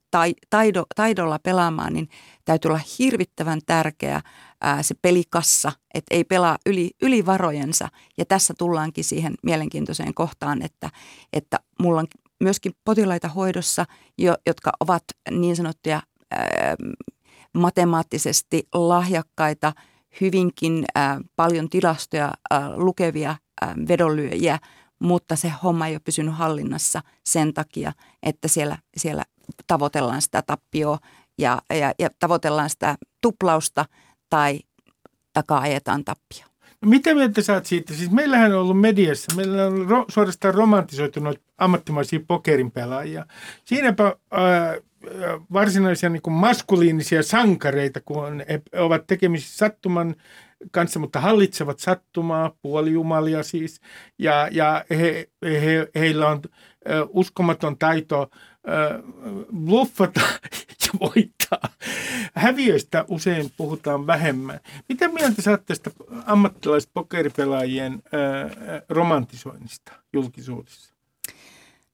[0.49, 2.09] taido, taidolla pelaamaan, niin
[2.45, 4.21] täytyy olla hirvittävän tärkeä
[4.61, 7.89] ää, se pelikassa, että ei pelaa yli, yli varojensa.
[8.17, 10.89] Ja tässä tullaankin siihen mielenkiintoiseen kohtaan, että,
[11.33, 12.07] että mulla on
[12.43, 13.85] myöskin potilaita hoidossa,
[14.17, 16.75] jo, jotka ovat niin sanottuja ää,
[17.57, 19.73] matemaattisesti lahjakkaita,
[20.21, 24.59] hyvinkin ää, paljon tilastoja ää, lukevia ää, vedonlyöjiä,
[25.03, 27.93] mutta se homma ei ole pysynyt hallinnassa sen takia,
[28.23, 29.23] että siellä, siellä
[29.67, 30.99] tavoitellaan sitä tappioa
[31.37, 33.85] ja, ja, ja tavoitellaan sitä tuplausta
[34.29, 34.59] tai
[35.33, 36.45] takaa ajetaan tappio.
[36.81, 37.93] No mitä mieltä sä oot siitä?
[37.93, 43.25] Siis meillähän on ollut mediassa, meillä on ro, suorastaan romantisoitunut ammattimaisia pokerin pelaajia.
[43.65, 44.13] Siinäpä äh,
[45.53, 50.15] varsinaisia niin kuin maskuliinisia sankareita, kun he ovat tekemisissä sattuman
[50.71, 53.81] kanssa, mutta hallitsevat sattumaa, puolijumalia siis,
[54.19, 56.41] ja, ja he, he, heillä on
[57.09, 58.29] uskomaton taito
[59.65, 60.21] bluffata
[60.83, 61.69] ja voittaa.
[62.35, 64.59] Häviöistä usein puhutaan vähemmän.
[64.89, 65.91] Mitä mieltä saat tästä
[66.25, 68.03] ammattilaiset pokeripelaajien
[68.89, 70.93] romantisoinnista julkisuudessa?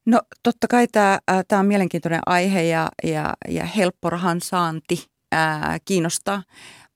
[0.05, 5.77] No totta kai tämä, tämä on mielenkiintoinen aihe ja, ja, ja helppo rahan saanti ää,
[5.85, 6.43] kiinnostaa,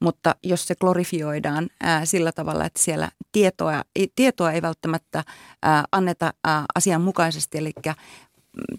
[0.04, 3.84] mutta jos se glorifioidaan ää, sillä tavalla, että siellä tietoa,
[4.16, 5.24] tietoa ei välttämättä
[5.62, 7.72] ää, anneta ää, asianmukaisesti, eli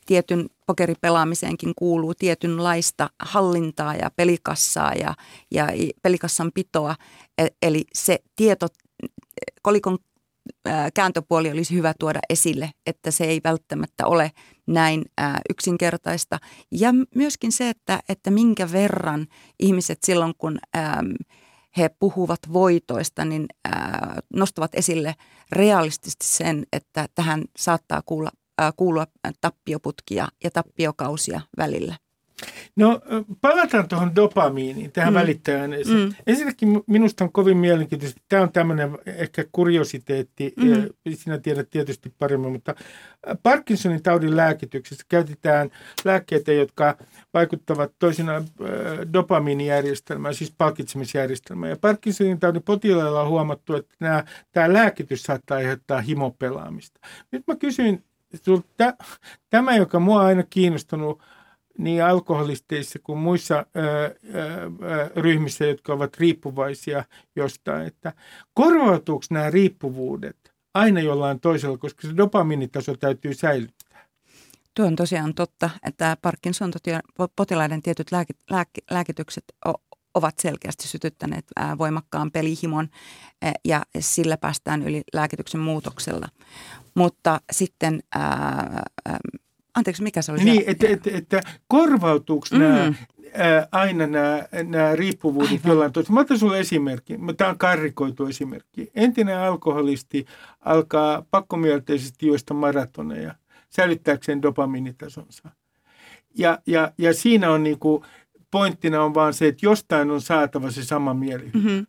[0.06, 5.14] tietyn pokeripelaamiseenkin kuuluu tietynlaista hallintaa ja pelikassaa ja,
[5.50, 5.68] ja
[6.02, 6.94] pelikassan pitoa.
[7.38, 8.66] E, eli se tieto,
[9.62, 9.98] kolikon
[10.94, 14.32] kääntöpuoli olisi hyvä tuoda esille, että se ei välttämättä ole
[14.66, 15.04] näin
[15.50, 16.38] yksinkertaista.
[16.70, 19.26] Ja myöskin se, että, että minkä verran
[19.60, 20.58] ihmiset silloin, kun
[21.76, 23.46] he puhuvat voitoista, niin
[24.34, 25.14] nostavat esille
[25.52, 28.30] realistisesti sen, että tähän saattaa kuulla
[28.76, 29.06] kuulua
[29.40, 31.96] tappioputkia ja tappiokausia välillä.
[32.76, 33.00] No
[33.40, 35.18] palataan tuohon dopamiiniin, tähän mm.
[35.18, 35.70] välittäjään.
[35.70, 36.14] Mm.
[36.26, 38.20] Ensinnäkin minusta on kovin mielenkiintoista.
[38.28, 41.14] Tämä on tämmöinen ehkä kuriositeetti, mm.
[41.14, 42.74] sinä tiedät tietysti paremmin, mutta
[43.42, 45.70] Parkinsonin taudin lääkityksessä käytetään
[46.04, 46.96] lääkkeitä, jotka
[47.34, 48.44] vaikuttavat toisinaan
[49.12, 51.70] dopamiinijärjestelmään, siis palkitsemisjärjestelmään.
[51.70, 57.00] Ja Parkinsonin taudin potilailla on huomattu, että nämä, tämä lääkitys saattaa aiheuttaa himopelaamista.
[57.30, 58.04] Nyt mä kysyin
[59.50, 61.22] Tämä, joka mua on aina kiinnostunut
[61.78, 67.04] niin alkoholisteissa kuin muissa ää, ää, ryhmissä, jotka ovat riippuvaisia
[67.36, 68.12] jostain, että
[68.54, 74.08] korvautuuko nämä riippuvuudet aina jollain toisella, koska se dopamiinitaso täytyy säilyttää.
[74.76, 79.44] Tuo on tosiaan totta, että Parkinson-potilaiden tietyt lääke, lääke, lääkitykset
[80.14, 81.44] ovat selkeästi sytyttäneet
[81.78, 82.88] voimakkaan pelihimon
[83.64, 86.28] ja sillä päästään yli lääkityksen muutoksella.
[86.94, 88.82] Mutta sitten, ää,
[89.74, 90.44] anteeksi, mikä se oli?
[90.44, 92.58] Niin, että, että, että korvautuuko mm.
[92.58, 92.92] nämä
[93.72, 95.68] aina nämä, nämä riippuvuudet Aivan.
[95.68, 96.14] jollain toisella.
[96.14, 97.18] Mä otan sinulle esimerkki.
[97.36, 98.90] Tämä on karrikoitu esimerkki.
[98.94, 100.24] Entinen alkoholisti
[100.60, 103.34] alkaa pakkomielteisesti juosta maratoneja
[103.68, 105.48] säilyttääkseen dopaminitasonsa.
[106.38, 108.04] Ja, ja, ja siinä on niin kuin,
[108.50, 111.50] pointtina on vaan se, että jostain on saatava se sama mieli.
[111.54, 111.86] Mm-hmm.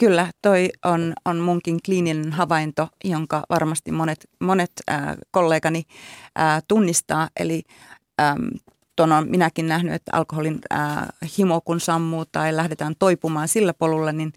[0.00, 5.82] Kyllä, toi on, on munkin kliininen havainto, jonka varmasti monet, monet äh, kollegani
[6.38, 7.28] äh, tunnistaa.
[7.40, 7.62] Eli
[8.20, 8.48] ähm,
[8.96, 14.12] tuon on minäkin nähnyt, että alkoholin äh, himo kun sammuu tai lähdetään toipumaan sillä polulla,
[14.12, 14.32] niin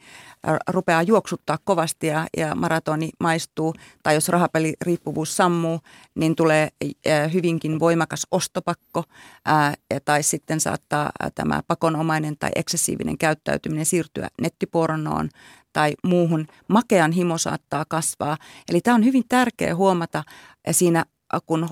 [0.47, 3.73] äh, rupeaa juoksuttaa kovasti ja, ja maratoni maistuu.
[4.03, 5.79] Tai jos rahapeliriippuvuus sammuu,
[6.15, 6.69] niin tulee
[7.07, 9.03] äh, hyvinkin voimakas ostopakko
[9.49, 9.73] äh,
[10.05, 15.29] tai sitten saattaa äh, tämä pakonomainen tai eksessiivinen käyttäytyminen siirtyä nettipornoon
[15.73, 16.47] tai muuhun.
[16.67, 18.37] Makean himo saattaa kasvaa.
[18.69, 20.23] Eli tämä on hyvin tärkeä huomata
[20.71, 21.05] siinä
[21.45, 21.67] kun,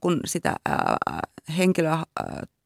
[0.00, 0.56] kun sitä
[1.58, 1.98] henkilöä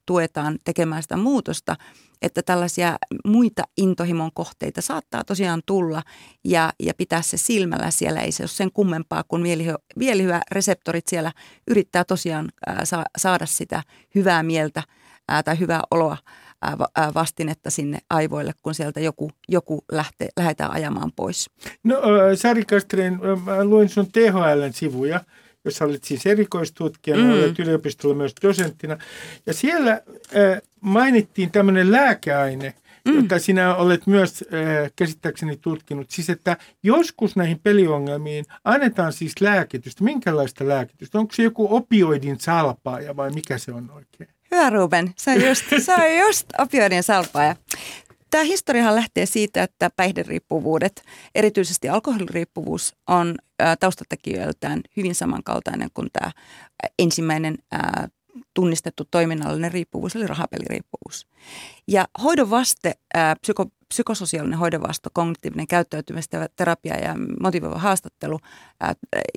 [0.09, 1.75] tuetaan tekemään sitä muutosta,
[2.21, 6.03] että tällaisia muita intohimon kohteita saattaa tosiaan tulla
[6.43, 8.21] ja, ja pitää se silmällä siellä.
[8.21, 9.41] Ei se ole sen kummempaa, kun
[9.95, 11.31] mielihyvä reseptorit siellä
[11.67, 12.49] yrittää tosiaan
[13.17, 13.83] saada sitä
[14.15, 14.83] hyvää mieltä
[15.45, 16.17] tai hyvää oloa
[17.15, 21.49] vastinetta sinne aivoille, kun sieltä joku, joku lähtee, lähdetään ajamaan pois.
[21.83, 21.95] No
[22.35, 23.19] Sari Kastren,
[23.63, 25.21] luin sun THLn sivuja–
[25.69, 27.31] jossa olet siis erikoistutkijana, mm.
[27.31, 28.97] olet yliopistolla myös dosenttina.
[29.45, 32.73] Ja siellä äh, mainittiin tämmöinen lääkeaine,
[33.05, 33.15] mm.
[33.15, 36.11] jota sinä olet myös äh, käsittääkseni tutkinut.
[36.11, 40.03] Siis että joskus näihin peliongelmiin annetaan siis lääkitystä.
[40.03, 41.19] Minkälaista lääkitystä?
[41.19, 44.29] Onko se joku opioidin salpaaja vai mikä se on oikein?
[44.51, 47.55] Hyvä Ruben, se on just, se on just opioidin salpaaja.
[48.29, 51.03] Tämä historiahan lähtee siitä, että päihderiippuvuudet,
[51.35, 53.35] erityisesti alkoholiriippuvuus, on
[53.79, 56.31] taustatekijöiltään hyvin samankaltainen kuin tämä
[56.99, 57.57] ensimmäinen
[58.53, 61.27] tunnistettu toiminnallinen riippuvuus, eli rahapeliriippuvuus.
[61.87, 62.93] Ja hoidon vaste,
[63.41, 65.67] psyko, psykososiaalinen hoidonvasto, kognitiivinen
[66.55, 68.39] terapia ja motivoiva haastattelu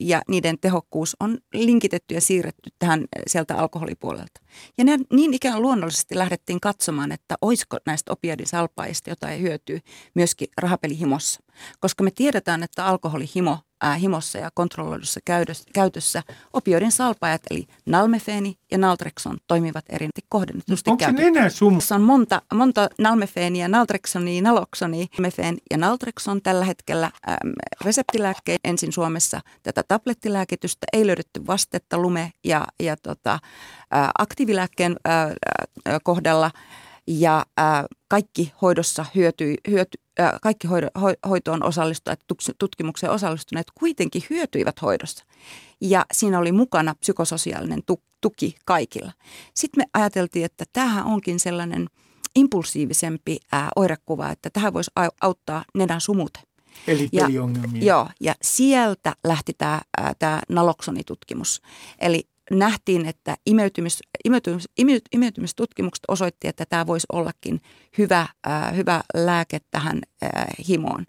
[0.00, 4.40] ja niiden tehokkuus on linkitetty ja siirretty tähän sieltä alkoholipuolelta.
[4.78, 9.80] Ja ne, niin ikään luonnollisesti lähdettiin katsomaan, että olisiko näistä opiadisalpaista jotain hyötyä
[10.14, 11.40] myöskin rahapelihimossa.
[11.80, 15.20] Koska me tiedetään, että alkoholihimo ää, himossa ja kontrolloidussa
[15.72, 16.22] käytössä
[16.52, 21.48] opioidin salpajat eli nalmefeeni ja naltrexon toimivat erinti kohdennetusti Onko se enää
[21.94, 25.06] on monta monta, nalmefeenia, naltreksonia, naloksonia.
[25.18, 27.52] Nalmefeen ja naltrekson tällä hetkellä äm,
[27.84, 30.86] reseptilääkkeen ensin Suomessa tätä tablettilääkitystä.
[30.92, 33.38] Ei löydetty vastetta lume- ja, ja tota,
[34.18, 34.96] aktiivilääkkeen
[36.02, 36.50] kohdalla.
[37.06, 37.46] Ja
[38.08, 39.98] kaikki hoidossa hyötyi, hyöty,
[40.42, 40.88] kaikki hoido,
[41.28, 42.20] hoitoon osallistuneet,
[42.58, 45.24] tutkimukseen osallistuneet kuitenkin hyötyivät hoidossa.
[45.80, 47.82] Ja siinä oli mukana psykososiaalinen
[48.20, 49.12] tuki kaikilla.
[49.54, 51.86] Sitten me ajateltiin, että tämähän onkin sellainen
[52.36, 54.90] impulsiivisempi ää, oirekuva, että tähän voisi
[55.20, 56.40] auttaa nenän sumute.
[56.86, 57.84] Eli peliongelmia.
[57.84, 59.52] Joo, ja sieltä lähti
[60.18, 61.62] tämä naloksonitutkimus.
[61.98, 62.28] Eli
[62.58, 64.64] nähtiin, että imeytymis, imeytymis,
[65.12, 67.60] imeytymistutkimukset osoitti, että tämä voisi ollakin
[67.98, 70.30] hyvä, äh, hyvä lääke tähän äh,
[70.68, 71.06] himoon.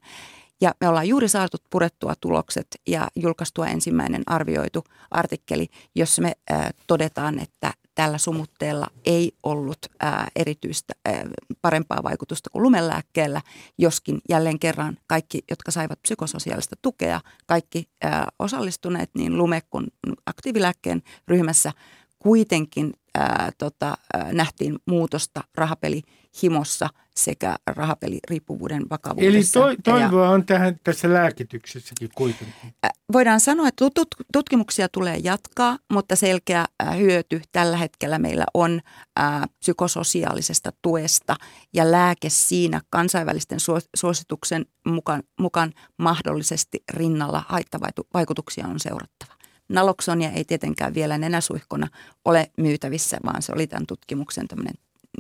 [0.62, 6.70] Ja me ollaan juuri saatu purettua tulokset ja julkaistua ensimmäinen arvioitu artikkeli, jossa me äh,
[6.88, 9.78] todetaan, että tällä sumutteella ei ollut
[10.36, 10.94] erityistä
[11.62, 13.42] parempaa vaikutusta kuin lumelääkkeellä,
[13.78, 17.90] joskin jälleen kerran kaikki, jotka saivat psykososiaalista tukea, kaikki
[18.40, 19.88] osallistuneet niin lume- kuin
[20.26, 21.72] aktiivilääkkeen ryhmässä
[22.20, 23.98] kuitenkin ää, tota,
[24.32, 25.44] nähtiin muutosta
[26.34, 29.68] rahapelihimossa sekä rahapeliriippuvuuden vakavuudessa.
[29.68, 32.74] Eli to, toivoa on tähän tässä lääkityksessäkin kuitenkin.
[33.14, 33.86] Voidaan sanoa, että
[34.34, 36.66] tutkimuksia tulee jatkaa, mutta selkeä
[36.98, 38.82] hyöty tällä hetkellä meillä on
[39.16, 41.36] ää, psykososiaalisesta tuesta
[41.74, 43.60] ja lääke siinä kansainvälisten
[43.96, 49.34] suosituksen mukaan, mukaan mahdollisesti rinnalla haittavaikutuksia on seurattava.
[49.70, 51.88] Naloksonia ei tietenkään vielä nenäsuihkona
[52.26, 54.48] ole myytävissä, vaan se oli tämän tutkimuksen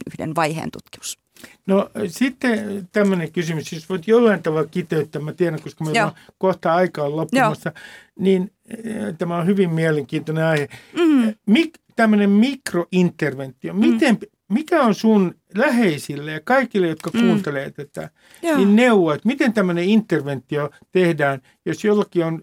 [0.08, 1.20] yhden vaiheen tutkimus.
[1.68, 6.08] No sitten tämmöinen kysymys, jos voit jollain tavalla kiteyttää, mä tiedän, koska meillä Joo.
[6.08, 7.86] on kohta aika on loppumassa, Joo.
[8.20, 10.70] niin äh, tämä on hyvin mielenkiintoinen aihe.
[11.00, 11.34] Mm.
[11.46, 14.28] Mik, tämmöinen mikrointerventio, miten, mm.
[14.54, 17.20] mikä on sun läheisille ja kaikille, jotka mm.
[17.20, 18.10] kuuntelee tätä,
[18.42, 18.58] Joo.
[18.58, 22.42] niin neuvo, että miten tämmöinen interventio tehdään, jos jollakin on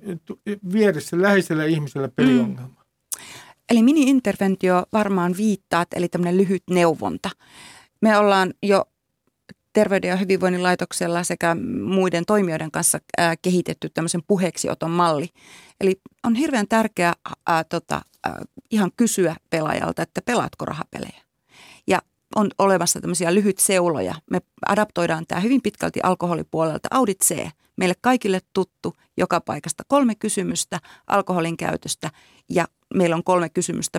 [0.72, 2.68] vieressä läheisellä ihmisellä peliongelma?
[2.68, 2.80] Mm.
[3.70, 7.30] Eli mini-interventio varmaan viittaat, eli tämmöinen lyhyt neuvonta.
[8.00, 8.84] Me ollaan jo
[9.72, 15.28] Terveyden ja hyvinvoinnin laitoksella sekä muiden toimijoiden kanssa ää, kehitetty tämmöisen puheeksioton malli.
[15.80, 17.12] Eli on hirveän tärkeää
[17.46, 21.22] ää, tota, ää, ihan kysyä pelaajalta, että pelaatko rahapelejä.
[21.86, 21.98] Ja
[22.36, 24.14] on olemassa tämmöisiä lyhyt seuloja.
[24.30, 26.88] Me adaptoidaan tämä hyvin pitkälti alkoholipuolelta.
[26.90, 29.82] Audit C, meille kaikille tuttu joka paikasta.
[29.88, 32.10] Kolme kysymystä alkoholin käytöstä
[32.48, 32.64] ja
[32.94, 33.98] meillä on kolme kysymystä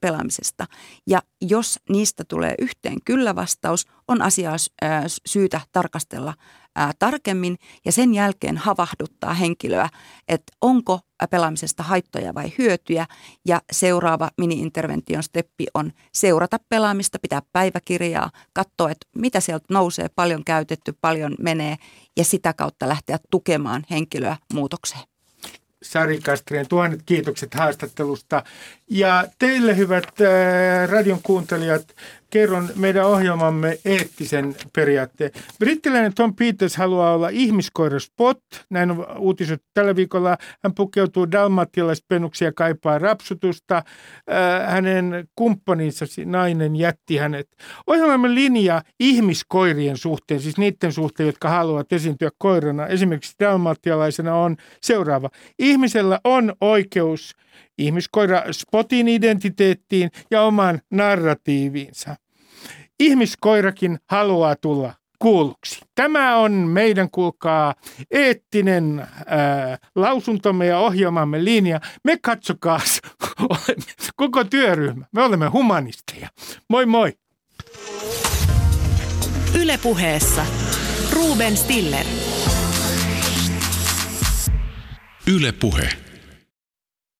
[0.00, 0.66] pelaamisesta.
[1.06, 4.56] Ja jos niistä tulee yhteen kyllä-vastaus, on asiaa
[5.26, 6.34] syytä tarkastella
[6.98, 9.88] tarkemmin ja sen jälkeen havahduttaa henkilöä,
[10.28, 13.06] että onko pelaamisesta haittoja vai hyötyjä.
[13.46, 20.44] Ja seuraava mini-intervention steppi on seurata pelaamista, pitää päiväkirjaa, katsoa, että mitä sieltä nousee, paljon
[20.44, 21.76] käytetty, paljon menee
[22.16, 25.13] ja sitä kautta lähteä tukemaan henkilöä muutokseen.
[25.84, 28.42] Sari Kastreen, tuhannet kiitokset haastattelusta.
[28.90, 31.94] Ja teille hyvät äh, radion kuuntelijat,
[32.30, 35.30] kerron meidän ohjelmamme eettisen periaatteen.
[35.58, 38.40] Brittiläinen Tom Peters haluaa olla ihmiskoira Spot.
[38.70, 40.36] Näin on uutiset tällä viikolla.
[40.62, 43.76] Hän pukeutuu dalmattilaispennuksi ja kaipaa rapsutusta.
[43.76, 47.48] Äh, hänen kumppaninsa nainen jätti hänet.
[47.86, 55.30] Ohjelmamme linja ihmiskoirien suhteen, siis niiden suhteen, jotka haluavat esiintyä koirana, esimerkiksi dalmattialaisena on seuraava.
[55.58, 57.34] Ihmisellä on oikeus
[57.78, 62.16] ihmiskoira Spotin identiteettiin ja oman narratiiviinsa.
[63.00, 65.80] Ihmiskoirakin haluaa tulla kuulluksi.
[65.94, 67.74] Tämä on meidän, kuulkaa,
[68.10, 71.80] eettinen ää, lausuntomme ja ohjelmamme linja.
[72.04, 72.80] Me katsokaa
[74.16, 75.06] koko työryhmä.
[75.12, 76.28] Me olemme humanisteja.
[76.68, 77.12] Moi moi!
[79.60, 80.46] Ylepuheessa
[81.12, 82.06] Ruben Stiller.
[85.26, 86.03] Ylepuhe.